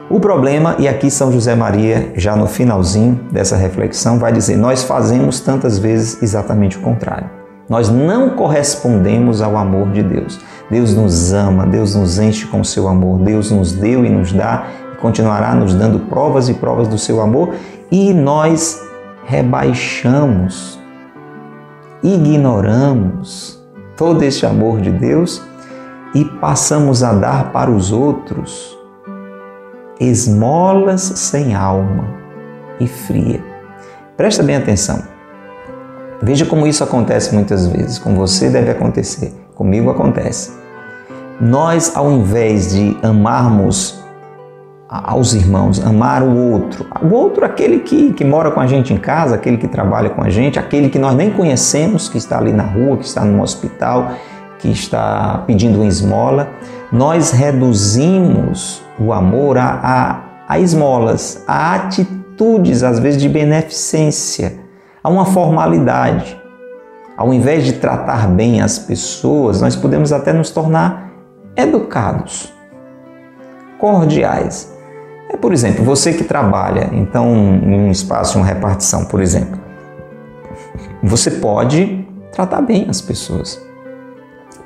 O 0.10 0.20
problema, 0.20 0.76
e 0.80 0.88
aqui 0.88 1.12
São 1.12 1.32
José 1.32 1.54
Maria, 1.54 2.12
já 2.16 2.36
no 2.36 2.48
finalzinho 2.48 3.28
dessa 3.32 3.56
reflexão, 3.56 4.18
vai 4.18 4.32
dizer: 4.32 4.58
nós 4.58 4.84
fazemos 4.84 5.40
tantas 5.40 5.78
vezes 5.78 6.24
exatamente 6.24 6.80
o 6.80 6.82
contrário. 6.82 7.30
Nós 7.70 7.90
não 7.90 8.32
correspondemos 8.32 9.40
ao 9.40 9.56
amor 9.56 9.92
de 9.92 10.02
Deus. 10.02 10.40
Deus 10.72 10.96
nos 10.96 11.32
ama, 11.32 11.68
Deus 11.68 11.94
nos 11.94 12.18
enche 12.18 12.48
com 12.48 12.62
o 12.62 12.66
seu 12.66 12.88
amor, 12.88 13.20
Deus 13.20 13.52
nos 13.52 13.72
deu 13.74 14.04
e 14.04 14.10
nos 14.10 14.34
dá 14.34 14.66
e 14.94 14.98
continuará 14.98 15.54
nos 15.54 15.76
dando 15.76 16.00
provas 16.00 16.50
e 16.50 16.56
provas 16.56 16.88
do 16.88 16.98
seu 16.98 17.22
amor 17.22 17.54
e 17.92 18.12
nós 18.12 18.82
rebaixamos, 19.26 20.80
ignoramos 22.04 23.64
todo 23.96 24.24
este 24.24 24.46
amor 24.46 24.82
de 24.82 24.92
Deus 24.92 25.42
e 26.16 26.26
passamos 26.26 27.04
a 27.04 27.14
dar 27.14 27.52
para 27.52 27.70
os 27.70 27.92
outros 27.92 28.79
esmolas 30.00 31.02
sem 31.02 31.54
alma 31.54 32.08
e 32.80 32.88
fria. 32.88 33.44
Presta 34.16 34.42
bem 34.42 34.56
atenção. 34.56 35.04
Veja 36.22 36.46
como 36.46 36.68
isso 36.68 36.84
acontece 36.84 37.34
muitas 37.34 37.68
vezes. 37.68 37.98
Com 37.98 38.16
você 38.16 38.50
deve 38.50 38.72
acontecer. 38.72 39.34
Comigo 39.56 39.90
acontece. 39.90 40.52
Nós, 41.40 41.96
ao 41.96 42.12
invés 42.12 42.74
de 42.74 42.98
amarmos 43.02 44.00
aos 44.90 45.34
irmãos, 45.34 45.86
amar 45.86 46.24
o 46.24 46.36
outro, 46.36 46.86
o 47.04 47.14
outro, 47.14 47.46
aquele 47.46 47.80
que, 47.80 48.12
que 48.12 48.26
mora 48.26 48.50
com 48.50 48.60
a 48.60 48.66
gente 48.66 48.92
em 48.92 48.98
casa, 48.98 49.36
aquele 49.36 49.58
que 49.58 49.68
trabalha 49.68 50.10
com 50.10 50.24
a 50.24 50.30
gente, 50.30 50.58
aquele 50.58 50.90
que 50.90 50.98
nós 50.98 51.14
nem 51.14 51.30
conhecemos, 51.30 52.10
que 52.10 52.18
está 52.18 52.40
ali 52.40 52.52
na 52.52 52.64
rua, 52.64 52.98
que 52.98 53.06
está 53.06 53.24
no 53.24 53.42
hospital, 53.42 54.12
que 54.60 54.70
está 54.70 55.44
pedindo 55.48 55.80
uma 55.80 55.88
esmola, 55.88 56.50
nós 56.92 57.32
reduzimos 57.32 58.84
o 59.00 59.14
amor 59.14 59.58
a, 59.58 59.80
a, 59.82 60.22
a 60.48 60.60
esmolas, 60.60 61.44
a 61.48 61.76
atitudes, 61.76 62.84
às 62.84 63.00
vezes, 63.00 63.22
de 63.22 63.30
beneficência, 63.30 64.60
a 65.04 65.10
uma 65.10 65.26
formalidade. 65.26 66.38
Ao 67.18 67.34
invés 67.34 67.66
de 67.66 67.74
tratar 67.74 68.28
bem 68.28 68.62
as 68.62 68.78
pessoas, 68.78 69.62
nós 69.62 69.76
podemos 69.76 70.12
até 70.12 70.34
nos 70.34 70.52
tornar 70.52 71.12
educados, 71.56 72.54
cordiais. 73.80 74.74
É, 75.30 75.38
por 75.38 75.54
exemplo, 75.54 75.84
você 75.84 76.14
que 76.14 76.24
trabalha, 76.24 76.90
então, 76.92 77.34
em 77.36 77.88
um 77.88 77.92
espaço, 77.92 78.38
uma 78.38 78.46
repartição, 78.46 79.06
por 79.06 79.22
exemplo, 79.22 79.60
você 81.04 81.32
pode 81.32 82.06
tratar 82.32 82.62
bem 82.62 82.88
as 82.90 83.00
pessoas 83.00 83.69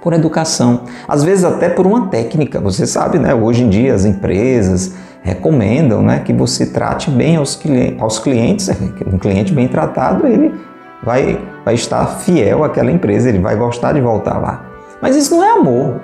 por 0.03 0.11
educação, 0.11 0.81
às 1.07 1.23
vezes 1.23 1.45
até 1.45 1.69
por 1.69 1.87
uma 1.87 2.07
técnica. 2.07 2.59
Você 2.59 2.85
sabe, 2.85 3.17
né? 3.17 3.33
Hoje 3.33 3.63
em 3.63 3.69
dia 3.69 3.95
as 3.95 4.03
empresas 4.03 4.93
recomendam, 5.23 6.03
né, 6.03 6.19
que 6.19 6.33
você 6.33 6.65
trate 6.65 7.09
bem 7.09 7.37
aos, 7.37 7.57
aos 7.97 8.19
clientes. 8.19 8.69
Um 9.07 9.17
cliente 9.17 9.53
bem 9.53 9.69
tratado, 9.69 10.27
ele 10.27 10.53
vai, 11.01 11.39
vai 11.63 11.75
estar 11.75 12.05
fiel 12.19 12.65
àquela 12.65 12.91
empresa, 12.91 13.29
ele 13.29 13.39
vai 13.39 13.55
gostar 13.55 13.93
de 13.93 14.01
voltar 14.01 14.37
lá. 14.37 14.65
Mas 15.01 15.15
isso 15.15 15.33
não 15.33 15.41
é 15.41 15.51
amor. 15.51 16.01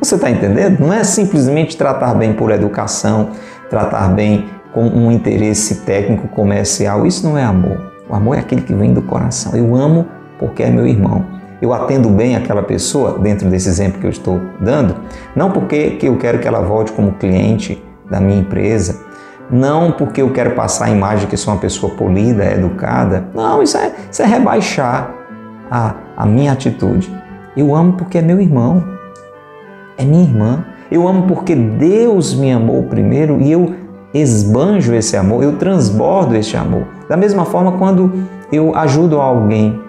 Você 0.00 0.16
está 0.16 0.28
entendendo? 0.28 0.80
Não 0.80 0.92
é 0.92 1.04
simplesmente 1.04 1.76
tratar 1.76 2.12
bem 2.14 2.32
por 2.32 2.50
educação, 2.50 3.30
tratar 3.70 4.08
bem 4.08 4.46
com 4.74 4.84
um 4.84 5.12
interesse 5.12 5.82
técnico 5.82 6.26
comercial. 6.26 7.06
Isso 7.06 7.24
não 7.24 7.38
é 7.38 7.44
amor. 7.44 7.92
O 8.08 8.14
amor 8.16 8.36
é 8.36 8.40
aquele 8.40 8.62
que 8.62 8.74
vem 8.74 8.92
do 8.92 9.02
coração. 9.02 9.54
Eu 9.54 9.76
amo 9.76 10.08
porque 10.40 10.64
é 10.64 10.70
meu 10.70 10.88
irmão 10.88 11.41
eu 11.62 11.72
atendo 11.72 12.08
bem 12.08 12.34
aquela 12.34 12.60
pessoa, 12.60 13.20
dentro 13.20 13.48
desse 13.48 13.68
exemplo 13.68 14.00
que 14.00 14.06
eu 14.06 14.10
estou 14.10 14.40
dando, 14.58 14.96
não 15.36 15.52
porque 15.52 15.90
que 15.92 16.06
eu 16.06 16.18
quero 16.18 16.40
que 16.40 16.48
ela 16.48 16.60
volte 16.60 16.90
como 16.90 17.12
cliente 17.12 17.80
da 18.10 18.18
minha 18.18 18.40
empresa, 18.40 19.00
não 19.48 19.92
porque 19.92 20.20
eu 20.20 20.32
quero 20.32 20.56
passar 20.56 20.86
a 20.86 20.90
imagem 20.90 21.28
que 21.28 21.36
sou 21.36 21.54
uma 21.54 21.60
pessoa 21.60 21.94
polida, 21.94 22.44
educada. 22.44 23.28
Não, 23.32 23.62
isso 23.62 23.76
é, 23.76 23.92
isso 24.10 24.20
é 24.22 24.26
rebaixar 24.26 25.14
a, 25.70 25.94
a 26.16 26.26
minha 26.26 26.50
atitude. 26.50 27.08
Eu 27.56 27.76
amo 27.76 27.92
porque 27.92 28.18
é 28.18 28.22
meu 28.22 28.40
irmão, 28.40 28.82
é 29.96 30.04
minha 30.04 30.24
irmã. 30.24 30.64
Eu 30.90 31.06
amo 31.06 31.28
porque 31.28 31.54
Deus 31.54 32.34
me 32.34 32.50
amou 32.50 32.82
primeiro 32.84 33.40
e 33.40 33.52
eu 33.52 33.72
esbanjo 34.12 34.94
esse 34.94 35.16
amor, 35.16 35.44
eu 35.44 35.56
transbordo 35.56 36.34
esse 36.34 36.56
amor. 36.56 36.86
Da 37.08 37.16
mesma 37.16 37.44
forma, 37.44 37.72
quando 37.78 38.12
eu 38.50 38.74
ajudo 38.74 39.20
alguém 39.20 39.80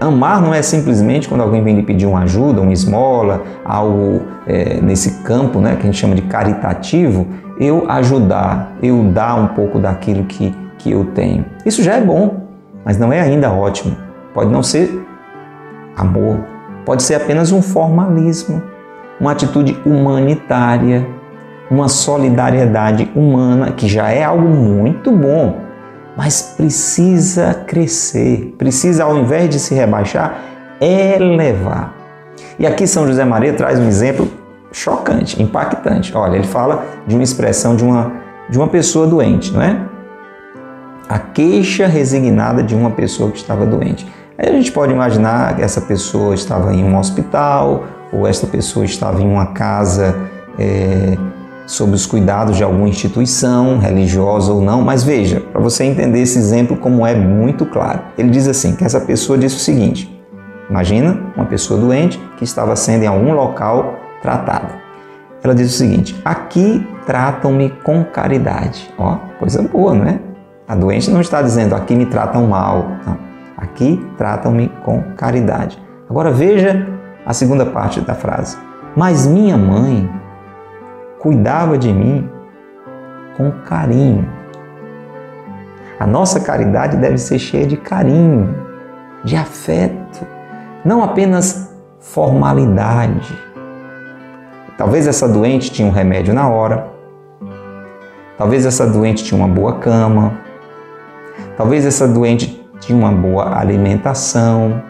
Amar 0.00 0.42
não 0.42 0.52
é 0.52 0.60
simplesmente 0.60 1.28
quando 1.28 1.42
alguém 1.42 1.62
vem 1.62 1.76
lhe 1.76 1.82
pedir 1.82 2.06
uma 2.06 2.22
ajuda, 2.22 2.60
uma 2.60 2.72
esmola, 2.72 3.42
algo 3.64 4.22
é, 4.46 4.80
nesse 4.80 5.22
campo 5.22 5.60
né, 5.60 5.76
que 5.76 5.82
a 5.82 5.86
gente 5.86 5.98
chama 5.98 6.14
de 6.14 6.22
caritativo, 6.22 7.26
eu 7.58 7.88
ajudar, 7.90 8.72
eu 8.82 9.04
dar 9.04 9.36
um 9.36 9.48
pouco 9.48 9.78
daquilo 9.78 10.24
que, 10.24 10.54
que 10.78 10.90
eu 10.90 11.04
tenho. 11.06 11.44
Isso 11.64 11.82
já 11.82 11.94
é 11.94 12.00
bom, 12.00 12.48
mas 12.84 12.98
não 12.98 13.12
é 13.12 13.20
ainda 13.20 13.52
ótimo. 13.52 13.96
Pode 14.34 14.50
não 14.50 14.62
ser 14.62 15.06
amor, 15.96 16.38
pode 16.84 17.02
ser 17.02 17.14
apenas 17.14 17.52
um 17.52 17.62
formalismo, 17.62 18.60
uma 19.20 19.30
atitude 19.30 19.78
humanitária, 19.86 21.06
uma 21.70 21.88
solidariedade 21.88 23.10
humana, 23.14 23.70
que 23.70 23.88
já 23.88 24.10
é 24.10 24.24
algo 24.24 24.48
muito 24.48 25.12
bom 25.12 25.63
mas 26.16 26.54
precisa 26.56 27.54
crescer, 27.66 28.54
precisa, 28.58 29.04
ao 29.04 29.16
invés 29.16 29.48
de 29.48 29.58
se 29.58 29.74
rebaixar, 29.74 30.38
elevar. 30.80 31.94
E 32.58 32.66
aqui 32.66 32.86
São 32.86 33.06
José 33.06 33.24
Maria 33.24 33.52
traz 33.52 33.78
um 33.78 33.86
exemplo 33.86 34.28
chocante, 34.72 35.42
impactante. 35.42 36.16
Olha, 36.16 36.36
ele 36.36 36.46
fala 36.46 36.84
de 37.06 37.14
uma 37.14 37.24
expressão 37.24 37.74
de 37.76 37.84
uma, 37.84 38.12
de 38.48 38.58
uma 38.58 38.68
pessoa 38.68 39.06
doente, 39.06 39.52
não 39.52 39.62
é? 39.62 39.94
a 41.08 41.18
queixa 41.18 41.86
resignada 41.86 42.62
de 42.62 42.74
uma 42.74 42.90
pessoa 42.90 43.30
que 43.30 43.36
estava 43.36 43.66
doente. 43.66 44.06
Aí 44.38 44.48
a 44.48 44.52
gente 44.52 44.72
pode 44.72 44.92
imaginar 44.92 45.54
que 45.54 45.62
essa 45.62 45.80
pessoa 45.80 46.34
estava 46.34 46.74
em 46.74 46.82
um 46.82 46.98
hospital 46.98 47.84
ou 48.12 48.26
essa 48.26 48.46
pessoa 48.46 48.84
estava 48.84 49.20
em 49.20 49.26
uma 49.26 49.46
casa 49.46 50.16
é, 50.58 51.16
sob 51.66 51.92
os 51.92 52.06
cuidados 52.06 52.56
de 52.56 52.64
alguma 52.64 52.88
instituição 52.88 53.78
religiosa 53.78 54.52
ou 54.52 54.60
não. 54.60 54.82
Mas 54.82 55.02
veja, 55.02 55.40
para 55.40 55.60
você 55.60 55.84
entender 55.84 56.20
esse 56.20 56.38
exemplo 56.38 56.76
como 56.76 57.06
é 57.06 57.14
muito 57.14 57.64
claro. 57.66 58.00
Ele 58.18 58.30
diz 58.30 58.46
assim, 58.48 58.74
que 58.74 58.84
essa 58.84 59.00
pessoa 59.00 59.38
disse 59.38 59.56
o 59.56 59.60
seguinte, 59.60 60.22
imagina 60.68 61.18
uma 61.36 61.46
pessoa 61.46 61.80
doente 61.80 62.18
que 62.36 62.44
estava 62.44 62.76
sendo 62.76 63.04
em 63.04 63.06
algum 63.06 63.32
local 63.32 63.94
tratada. 64.22 64.82
Ela 65.42 65.54
diz 65.54 65.74
o 65.74 65.76
seguinte, 65.76 66.18
aqui 66.24 66.86
tratam-me 67.06 67.70
com 67.82 68.02
caridade. 68.04 68.90
Ó, 68.98 69.16
coisa 69.38 69.62
boa, 69.62 69.94
não 69.94 70.06
é? 70.06 70.18
A 70.66 70.74
doente 70.74 71.10
não 71.10 71.20
está 71.20 71.42
dizendo 71.42 71.74
aqui 71.74 71.94
me 71.94 72.06
tratam 72.06 72.46
mal. 72.46 72.86
Não. 73.06 73.18
Aqui 73.58 74.02
tratam-me 74.16 74.70
com 74.84 75.02
caridade. 75.16 75.78
Agora 76.08 76.30
veja 76.30 76.86
a 77.26 77.34
segunda 77.34 77.66
parte 77.66 78.00
da 78.00 78.14
frase. 78.14 78.56
Mas 78.96 79.26
minha 79.26 79.56
mãe 79.58 80.08
cuidava 81.24 81.78
de 81.78 81.90
mim 81.90 82.28
com 83.34 83.50
carinho. 83.50 84.28
A 85.98 86.06
nossa 86.06 86.38
caridade 86.38 86.98
deve 86.98 87.16
ser 87.16 87.38
cheia 87.38 87.66
de 87.66 87.78
carinho, 87.78 88.54
de 89.24 89.34
afeto, 89.34 90.26
não 90.84 91.02
apenas 91.02 91.74
formalidade. 91.98 93.34
Talvez 94.76 95.06
essa 95.06 95.26
doente 95.26 95.70
tinha 95.70 95.88
um 95.88 95.90
remédio 95.90 96.34
na 96.34 96.46
hora, 96.46 96.88
talvez 98.36 98.66
essa 98.66 98.86
doente 98.86 99.24
tinha 99.24 99.38
uma 99.42 99.48
boa 99.48 99.78
cama, 99.78 100.34
talvez 101.56 101.86
essa 101.86 102.06
doente 102.06 102.68
tinha 102.80 102.98
uma 102.98 103.10
boa 103.10 103.58
alimentação, 103.58 104.82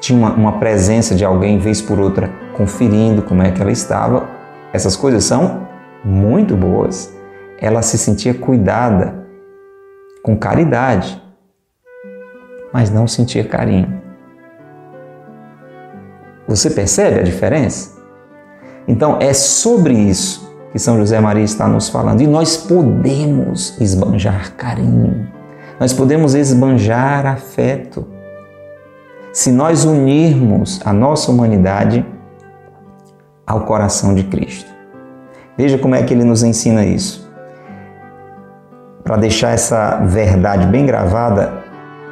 tinha 0.00 0.18
uma, 0.18 0.32
uma 0.32 0.52
presença 0.58 1.14
de 1.14 1.24
alguém, 1.24 1.60
vez 1.60 1.80
por 1.80 2.00
outra, 2.00 2.28
conferindo 2.54 3.22
como 3.22 3.40
é 3.40 3.52
que 3.52 3.62
ela 3.62 3.70
estava. 3.70 4.37
Essas 4.72 4.96
coisas 4.96 5.24
são 5.24 5.66
muito 6.04 6.56
boas. 6.56 7.14
Ela 7.60 7.82
se 7.82 7.98
sentia 7.98 8.34
cuidada 8.34 9.26
com 10.22 10.36
caridade, 10.36 11.22
mas 12.72 12.90
não 12.90 13.06
sentia 13.06 13.44
carinho. 13.44 14.00
Você 16.46 16.70
percebe 16.70 17.20
a 17.20 17.22
diferença? 17.22 17.98
Então 18.86 19.18
é 19.20 19.32
sobre 19.34 19.94
isso 19.94 20.48
que 20.72 20.78
São 20.78 20.96
José 20.98 21.20
Maria 21.20 21.44
está 21.44 21.66
nos 21.66 21.88
falando. 21.88 22.20
E 22.20 22.26
nós 22.26 22.56
podemos 22.56 23.78
esbanjar 23.80 24.54
carinho, 24.54 25.28
nós 25.80 25.92
podemos 25.92 26.34
esbanjar 26.34 27.26
afeto. 27.26 28.06
Se 29.32 29.52
nós 29.52 29.84
unirmos 29.84 30.80
a 30.84 30.92
nossa 30.92 31.30
humanidade 31.30 32.04
ao 33.48 33.62
coração 33.62 34.14
de 34.14 34.24
Cristo. 34.24 34.70
Veja 35.56 35.78
como 35.78 35.94
é 35.94 36.02
que 36.02 36.12
ele 36.12 36.22
nos 36.22 36.42
ensina 36.42 36.84
isso. 36.84 37.28
Para 39.02 39.16
deixar 39.16 39.52
essa 39.52 39.96
verdade 40.04 40.66
bem 40.66 40.84
gravada 40.84 41.64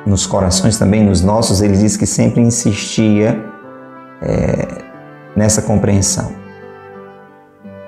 nos 0.06 0.26
corações, 0.26 0.78
também 0.78 1.04
nos 1.04 1.20
nossos, 1.20 1.60
ele 1.60 1.76
diz 1.76 1.96
que 1.96 2.06
sempre 2.06 2.40
insistia 2.40 3.38
é, 4.22 4.66
nessa 5.36 5.60
compreensão 5.60 6.46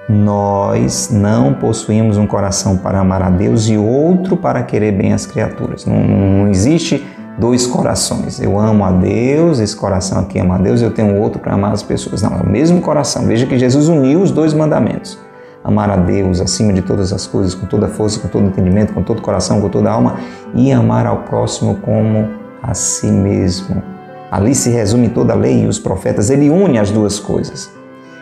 nós 0.08 1.10
não 1.12 1.52
possuímos 1.52 2.16
um 2.16 2.26
coração 2.26 2.78
para 2.78 2.98
amar 2.98 3.22
a 3.22 3.28
Deus 3.28 3.68
e 3.68 3.76
outro 3.76 4.36
para 4.38 4.62
querer 4.62 4.92
bem 4.92 5.12
as 5.12 5.26
criaturas. 5.26 5.84
Não, 5.84 6.00
não, 6.00 6.48
existe 6.48 7.06
dois 7.38 7.66
corações. 7.66 8.40
Eu 8.40 8.58
amo 8.58 8.84
a 8.84 8.90
Deus, 8.90 9.60
esse 9.60 9.74
coração 9.74 10.20
aqui 10.20 10.38
ama 10.38 10.56
a 10.56 10.58
Deus, 10.58 10.82
eu 10.82 10.90
tenho 10.90 11.16
outro 11.20 11.40
para 11.40 11.54
amar 11.54 11.72
as 11.72 11.82
pessoas. 11.82 12.22
Não, 12.22 12.36
é 12.36 12.42
o 12.42 12.48
mesmo 12.48 12.80
coração. 12.80 13.24
Veja 13.26 13.46
que 13.46 13.58
Jesus 13.58 13.88
uniu 13.88 14.20
os 14.20 14.30
dois 14.30 14.52
mandamentos. 14.52 15.18
Amar 15.62 15.90
a 15.90 15.96
Deus 15.96 16.40
acima 16.40 16.72
de 16.72 16.82
todas 16.82 17.12
as 17.12 17.26
coisas, 17.26 17.54
com 17.54 17.66
toda 17.66 17.88
força, 17.88 18.20
com 18.20 18.28
todo 18.28 18.46
entendimento, 18.46 18.92
com 18.92 19.02
todo 19.02 19.22
coração, 19.22 19.60
com 19.60 19.68
toda 19.68 19.90
alma, 19.90 20.16
e 20.54 20.72
amar 20.72 21.06
ao 21.06 21.18
próximo 21.24 21.76
como 21.76 22.28
a 22.62 22.74
si 22.74 23.06
mesmo. 23.06 23.82
Ali 24.30 24.54
se 24.54 24.70
resume 24.70 25.08
toda 25.08 25.32
a 25.32 25.36
lei 25.36 25.64
e 25.64 25.66
os 25.66 25.78
profetas. 25.78 26.30
Ele 26.30 26.50
une 26.50 26.78
as 26.78 26.90
duas 26.90 27.18
coisas. 27.18 27.70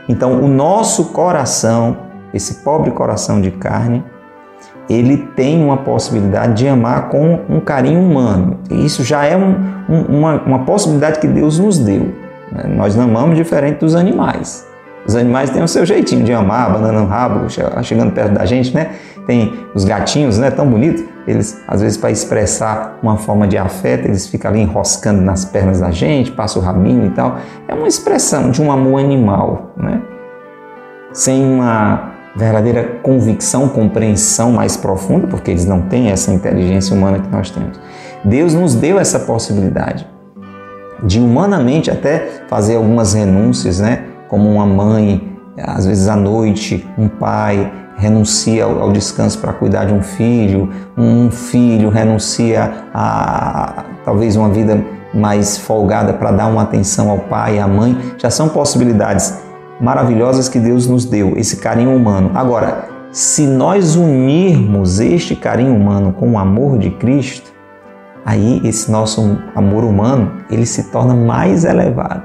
Então, 0.09 0.41
o 0.41 0.49
nosso 0.49 1.07
coração, 1.07 1.97
esse 2.33 2.63
pobre 2.63 2.91
coração 2.91 3.41
de 3.41 3.51
carne, 3.51 4.05
ele 4.89 5.17
tem 5.35 5.63
uma 5.63 5.79
possibilidade 5.79 6.55
de 6.55 6.69
amar 6.69 7.09
com 7.09 7.41
um 7.49 7.61
carinho 7.61 8.01
humano. 8.01 8.59
Isso 8.71 9.03
já 9.03 9.25
é 9.25 9.37
um, 9.37 9.57
um, 9.89 10.19
uma, 10.19 10.43
uma 10.43 10.59
possibilidade 10.61 11.19
que 11.19 11.27
Deus 11.27 11.59
nos 11.59 11.79
deu. 11.79 12.13
Né? 12.53 12.65
Nós 12.77 12.95
não 12.95 13.05
amamos 13.05 13.37
diferente 13.37 13.81
dos 13.81 13.95
animais. 13.95 14.67
Os 15.07 15.15
animais 15.15 15.51
têm 15.51 15.63
o 15.63 15.69
seu 15.69 15.87
jeitinho 15.87 16.25
de 16.25 16.33
amar, 16.33 16.69
abanando 16.69 17.01
o 17.01 17.07
rabo, 17.07 17.47
chegando 17.83 18.13
perto 18.13 18.33
da 18.33 18.45
gente, 18.45 18.75
né? 18.75 18.91
Tem 19.25 19.55
os 19.73 19.85
gatinhos, 19.85 20.37
né? 20.37 20.51
Tão 20.51 20.69
bonitos. 20.69 21.05
Eles, 21.29 21.63
às 21.69 21.81
vezes, 21.81 21.97
para 21.97 22.11
expressar 22.11 22.99
uma 23.03 23.17
forma 23.17 23.47
de 23.47 23.57
afeto, 23.57 24.07
eles 24.07 24.27
ficam 24.27 24.51
ali 24.51 24.61
enroscando 24.61 25.23
nas 25.23 25.45
pernas 25.45 25.79
da 25.79 25.93
gente, 25.93 26.33
passam 26.33 26.61
o 26.61 26.65
rabinho 26.65 27.07
e 27.07 27.11
tal. 27.11 27.39
É 27.69 27.75
uma 27.75 27.87
expressão 27.87 28.51
de 28.51 28.61
um 28.61 28.71
amor 28.71 29.01
animal, 29.01 29.73
né? 29.77 30.03
Sem 31.13 31.45
uma 31.45 32.16
verdadeira 32.37 32.99
convicção, 33.03 33.69
compreensão 33.69 34.53
mais 34.53 34.77
profunda, 34.77 35.27
porque 35.27 35.51
eles 35.51 35.65
não 35.65 35.83
têm 35.83 36.11
essa 36.11 36.31
inteligência 36.33 36.95
humana 36.95 37.19
que 37.19 37.29
nós 37.29 37.51
temos. 37.51 37.81
Deus 38.23 38.55
nos 38.55 38.75
deu 38.75 38.99
essa 38.99 39.19
possibilidade 39.21 40.07
de 41.03 41.19
humanamente 41.19 41.91
até 41.91 42.43
fazer 42.49 42.77
algumas 42.77 43.15
renúncias, 43.15 43.81
né? 43.81 44.05
Como 44.29 44.51
uma 44.51 44.67
mãe, 44.67 45.37
às 45.57 45.87
vezes 45.87 46.09
à 46.09 46.17
noite, 46.17 46.87
um 46.99 47.09
pai 47.09 47.73
renuncia 47.97 48.65
ao, 48.65 48.93
descanso 48.93 49.39
para 49.39 49.53
cuidar 49.53 49.87
de 49.87 49.95
um 49.95 50.03
filho, 50.03 50.71
um 50.97 51.31
filho 51.31 51.89
renuncia 51.89 52.85
a 52.93 53.85
talvez 54.05 54.37
uma 54.37 54.51
vida 54.51 54.85
mais 55.15 55.57
folgada 55.57 56.13
para 56.13 56.31
dar 56.31 56.47
uma 56.47 56.63
atenção 56.63 57.09
ao 57.11 57.19
pai 57.19 57.57
e 57.57 57.59
à 57.59 57.67
mãe, 57.67 57.97
já 58.19 58.29
são 58.29 58.51
possibilidades 58.51 59.46
maravilhosas 59.81 60.49
que 60.49 60.59
Deus 60.59 60.87
nos 60.87 61.05
deu, 61.05 61.35
esse 61.37 61.59
carinho 61.59 61.95
humano. 61.95 62.31
Agora, 62.35 62.89
se 63.13 63.47
nós 63.47 63.97
unirmos 63.97 65.01
este 65.01 65.35
carinho 65.35 65.75
humano 65.75 66.13
com 66.13 66.33
o 66.33 66.39
amor 66.39 66.79
de 66.79 66.91
Cristo, 66.91 67.53
aí 68.25 68.61
esse 68.65 68.91
nosso 68.91 69.39
amor 69.55 69.85
humano, 69.85 70.33
ele 70.51 70.67
se 70.67 70.91
torna 70.91 71.15
mais 71.15 71.65
elevado. 71.65 72.23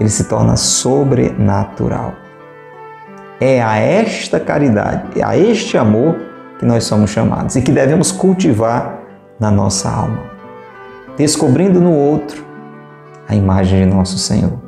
Ele 0.00 0.08
se 0.08 0.24
torna 0.24 0.56
sobrenatural. 0.56 2.14
É 3.40 3.62
a 3.62 3.76
esta 3.76 4.40
caridade, 4.40 5.20
é 5.20 5.24
a 5.24 5.36
este 5.36 5.76
amor 5.76 6.16
que 6.58 6.66
nós 6.66 6.84
somos 6.84 7.10
chamados 7.10 7.54
e 7.54 7.62
que 7.62 7.70
devemos 7.70 8.10
cultivar 8.10 9.00
na 9.38 9.50
nossa 9.50 9.88
alma, 9.88 10.22
descobrindo 11.16 11.80
no 11.80 11.92
outro 11.92 12.44
a 13.28 13.34
imagem 13.36 13.84
de 13.84 13.94
nosso 13.94 14.18
Senhor. 14.18 14.67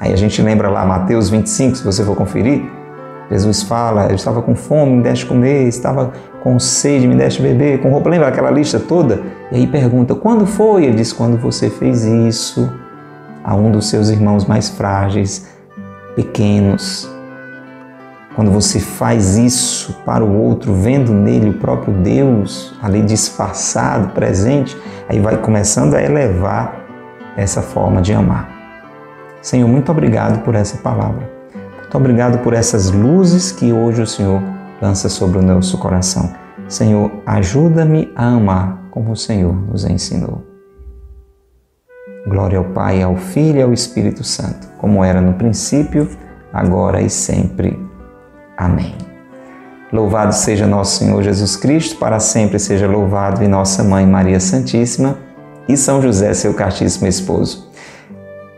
Aí 0.00 0.14
a 0.14 0.16
gente 0.16 0.40
lembra 0.40 0.70
lá 0.70 0.84
Mateus 0.86 1.28
25, 1.28 1.76
se 1.76 1.84
você 1.84 2.02
for 2.02 2.16
conferir, 2.16 2.62
Jesus 3.30 3.62
fala, 3.62 4.06
eu 4.06 4.16
estava 4.16 4.40
com 4.42 4.56
fome, 4.56 4.96
me 4.96 5.02
deste 5.02 5.26
comer, 5.26 5.68
estava 5.68 6.12
com 6.42 6.58
sede, 6.58 7.06
me 7.06 7.14
deste 7.14 7.40
beber, 7.42 7.80
com 7.80 7.90
roupa, 7.90 8.08
lembra 8.08 8.26
aquela 8.26 8.50
lista 8.50 8.80
toda? 8.80 9.20
E 9.52 9.56
aí 9.56 9.66
pergunta, 9.66 10.14
quando 10.14 10.46
foi? 10.46 10.86
Ele 10.86 10.96
diz, 10.96 11.12
quando 11.12 11.36
você 11.36 11.68
fez 11.68 12.04
isso 12.04 12.72
a 13.44 13.54
um 13.54 13.70
dos 13.70 13.88
seus 13.88 14.08
irmãos 14.08 14.46
mais 14.46 14.70
frágeis, 14.70 15.48
pequenos, 16.16 17.08
quando 18.34 18.50
você 18.50 18.80
faz 18.80 19.36
isso 19.36 19.96
para 20.04 20.24
o 20.24 20.42
outro, 20.42 20.72
vendo 20.74 21.12
nele 21.12 21.50
o 21.50 21.54
próprio 21.54 21.92
Deus 21.94 22.74
ali 22.82 23.02
disfarçado, 23.02 24.08
presente, 24.14 24.76
aí 25.08 25.20
vai 25.20 25.36
começando 25.36 25.94
a 25.94 26.02
elevar 26.02 26.86
essa 27.36 27.60
forma 27.60 28.00
de 28.00 28.12
amar. 28.12 28.59
Senhor, 29.42 29.66
muito 29.66 29.90
obrigado 29.90 30.44
por 30.44 30.54
essa 30.54 30.76
palavra. 30.78 31.30
Muito 31.78 31.96
obrigado 31.96 32.38
por 32.42 32.52
essas 32.52 32.90
luzes 32.90 33.50
que 33.50 33.72
hoje 33.72 34.02
o 34.02 34.06
Senhor 34.06 34.40
lança 34.80 35.08
sobre 35.08 35.38
o 35.38 35.42
nosso 35.42 35.78
coração. 35.78 36.30
Senhor, 36.68 37.10
ajuda-me 37.26 38.12
a 38.14 38.26
amar 38.26 38.88
como 38.90 39.12
o 39.12 39.16
Senhor 39.16 39.54
nos 39.54 39.84
ensinou. 39.84 40.44
Glória 42.28 42.58
ao 42.58 42.64
Pai, 42.64 43.02
ao 43.02 43.16
Filho 43.16 43.58
e 43.58 43.62
ao 43.62 43.72
Espírito 43.72 44.22
Santo, 44.22 44.68
como 44.78 45.02
era 45.02 45.20
no 45.20 45.32
princípio, 45.34 46.08
agora 46.52 47.00
e 47.00 47.08
sempre. 47.08 47.78
Amém. 48.56 48.94
Louvado 49.92 50.34
seja 50.34 50.66
nosso 50.66 50.98
Senhor 50.98 51.22
Jesus 51.22 51.56
Cristo, 51.56 51.98
para 51.98 52.20
sempre 52.20 52.58
seja 52.58 52.86
louvado, 52.86 53.42
e 53.42 53.48
nossa 53.48 53.82
Mãe 53.82 54.06
Maria 54.06 54.38
Santíssima 54.38 55.16
e 55.66 55.76
São 55.76 56.00
José, 56.00 56.34
seu 56.34 56.54
castíssimo 56.54 57.08
esposo. 57.08 57.69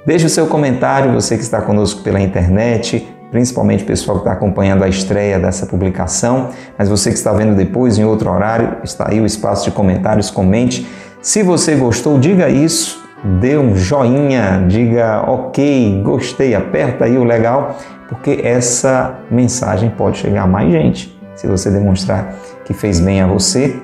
Deixe 0.05 0.27
o 0.27 0.29
seu 0.29 0.49
comentário, 0.49 1.13
você 1.13 1.37
que 1.37 1.45
está 1.45 1.63
conosco 1.63 2.03
pela 2.03 2.21
internet, 2.21 3.07
principalmente 3.31 3.85
o 3.85 3.87
pessoal 3.87 4.19
que 4.19 4.23
está 4.23 4.33
acompanhando 4.33 4.83
a 4.83 4.89
estreia 4.89 5.39
dessa 5.39 5.65
publicação, 5.65 6.51
mas 6.77 6.89
você 6.89 7.11
que 7.11 7.17
está 7.17 7.33
vendo 7.33 7.55
depois 7.55 7.99
em 7.99 8.05
outro 8.05 8.29
horário, 8.29 8.79
está 8.83 9.09
aí 9.09 9.21
o 9.21 9.27
espaço 9.27 9.65
de 9.65 9.71
comentários, 9.71 10.29
comente. 10.29 10.87
Se 11.21 11.45
você 11.45 11.77
gostou, 11.77 12.19
diga 12.19 12.49
isso, 12.49 13.01
dê 13.41 13.57
um 13.57 13.77
joinha, 13.77 14.65
diga 14.67 15.23
ok, 15.25 16.03
gostei, 16.03 16.53
aperta 16.53 17.05
aí 17.05 17.17
o 17.17 17.23
legal, 17.23 17.79
porque 18.09 18.41
essa 18.43 19.21
mensagem 19.31 19.89
pode 19.89 20.19
chegar 20.19 20.43
a 20.43 20.47
mais 20.49 20.71
gente 20.73 21.17
se 21.37 21.47
você 21.47 21.71
demonstrar 21.71 22.35
que 22.65 22.75
fez 22.75 22.99
bem 22.99 23.21
a 23.21 23.27
você, 23.27 23.81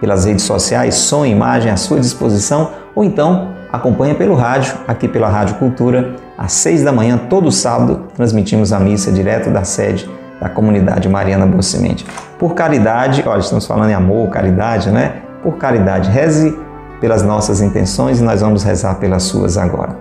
pelas 0.00 0.24
redes 0.24 0.44
sociais, 0.44 0.94
som 0.94 1.26
e 1.26 1.30
imagem 1.30 1.70
à 1.70 1.76
sua 1.76 2.00
disposição, 2.00 2.70
ou 2.94 3.04
então 3.04 3.55
acompanhe 3.72 4.14
pelo 4.14 4.35
rádio, 4.35 4.74
aqui 4.87 5.09
pela 5.09 5.29
Rádio 5.29 5.57
Cultura, 5.57 6.16
às 6.37 6.52
seis 6.52 6.83
da 6.83 6.92
manhã, 6.92 7.16
todo 7.16 7.50
sábado, 7.50 8.09
transmitimos 8.14 8.72
a 8.72 8.81
missa 8.81 9.11
direto 9.11 9.50
da 9.50 9.64
sede 9.64 10.09
da 10.40 10.48
comunidade 10.48 11.09
Mariana 11.09 11.46
Boa 11.46 11.62
Semente. 11.62 12.05
Por 12.38 12.55
caridade, 12.55 13.24
olha, 13.26 13.40
estamos 13.40 13.66
falando 13.66 13.90
em 13.90 13.94
amor, 13.94 14.29
caridade, 14.29 14.90
né? 14.90 15.22
por 15.42 15.59
caridade. 15.59 16.11
Reze 16.11 16.59
pelas 17.00 17.22
nossas 17.22 17.61
intenções 17.61 18.20
e 18.20 18.24
nós 18.24 18.40
vamos 18.40 18.64
rezar 18.64 18.96
pelas 18.96 19.22
suas 19.22 19.57
agora. 19.57 19.96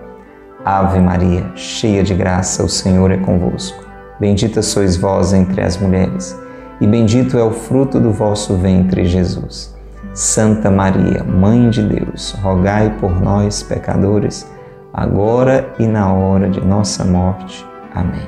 Ave 0.64 1.00
Maria, 1.00 1.46
cheia 1.56 2.04
de 2.04 2.16
graça, 2.16 2.64
o 2.64 2.70
Senhor 2.70 3.12
é 3.12 3.18
convosco. 3.18 3.86
Bendita 4.20 4.62
sois 4.64 4.98
vós 4.98 5.34
entre 5.34 5.62
as 5.62 5.78
mulheres, 5.78 6.36
e 6.82 6.88
bendito 6.88 7.38
é 7.38 7.44
o 7.44 7.52
fruto 7.52 8.00
do 8.00 8.12
vosso 8.12 8.56
ventre, 8.56 9.06
Jesus. 9.06 9.75
Santa 10.16 10.72
Maria, 10.72 11.24
Mãe 11.24 11.70
de 11.70 11.84
Deus, 11.84 12.32
rogai 12.42 12.90
por 13.00 13.22
nós, 13.22 13.62
pecadores, 13.62 14.50
agora 14.94 15.72
e 15.78 15.86
na 15.86 16.12
hora 16.12 16.50
de 16.50 16.62
nossa 16.62 17.04
morte. 17.04 17.64
Amém. 17.94 18.28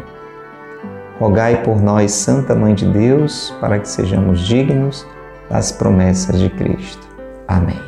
Rogai 1.20 1.64
por 1.64 1.82
nós, 1.82 2.12
Santa 2.12 2.54
Mãe 2.54 2.76
de 2.76 2.86
Deus, 2.86 3.56
para 3.60 3.80
que 3.80 3.90
sejamos 3.90 4.42
dignos 4.42 5.08
das 5.50 5.72
promessas 5.72 6.40
de 6.40 6.50
Cristo. 6.50 7.08
Amém. 7.48 7.80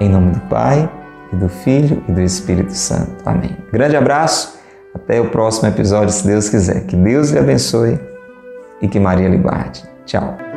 Em 0.00 0.08
nome 0.08 0.32
do 0.32 0.40
Pai, 0.40 0.90
e 1.32 1.36
do 1.36 1.48
Filho 1.48 2.02
e 2.08 2.12
do 2.12 2.20
Espírito 2.20 2.72
Santo. 2.72 3.22
Amém. 3.24 3.56
Grande 3.72 3.96
abraço, 3.96 4.58
até 4.94 5.20
o 5.20 5.30
próximo 5.30 5.68
episódio, 5.68 6.10
se 6.10 6.26
Deus 6.26 6.48
quiser. 6.48 6.84
Que 6.86 6.96
Deus 6.96 7.30
lhe 7.30 7.38
abençoe 7.38 7.98
e 8.82 8.88
que 8.88 8.98
Maria 8.98 9.28
lhe 9.28 9.38
guarde. 9.38 9.84
Tchau. 10.04 10.49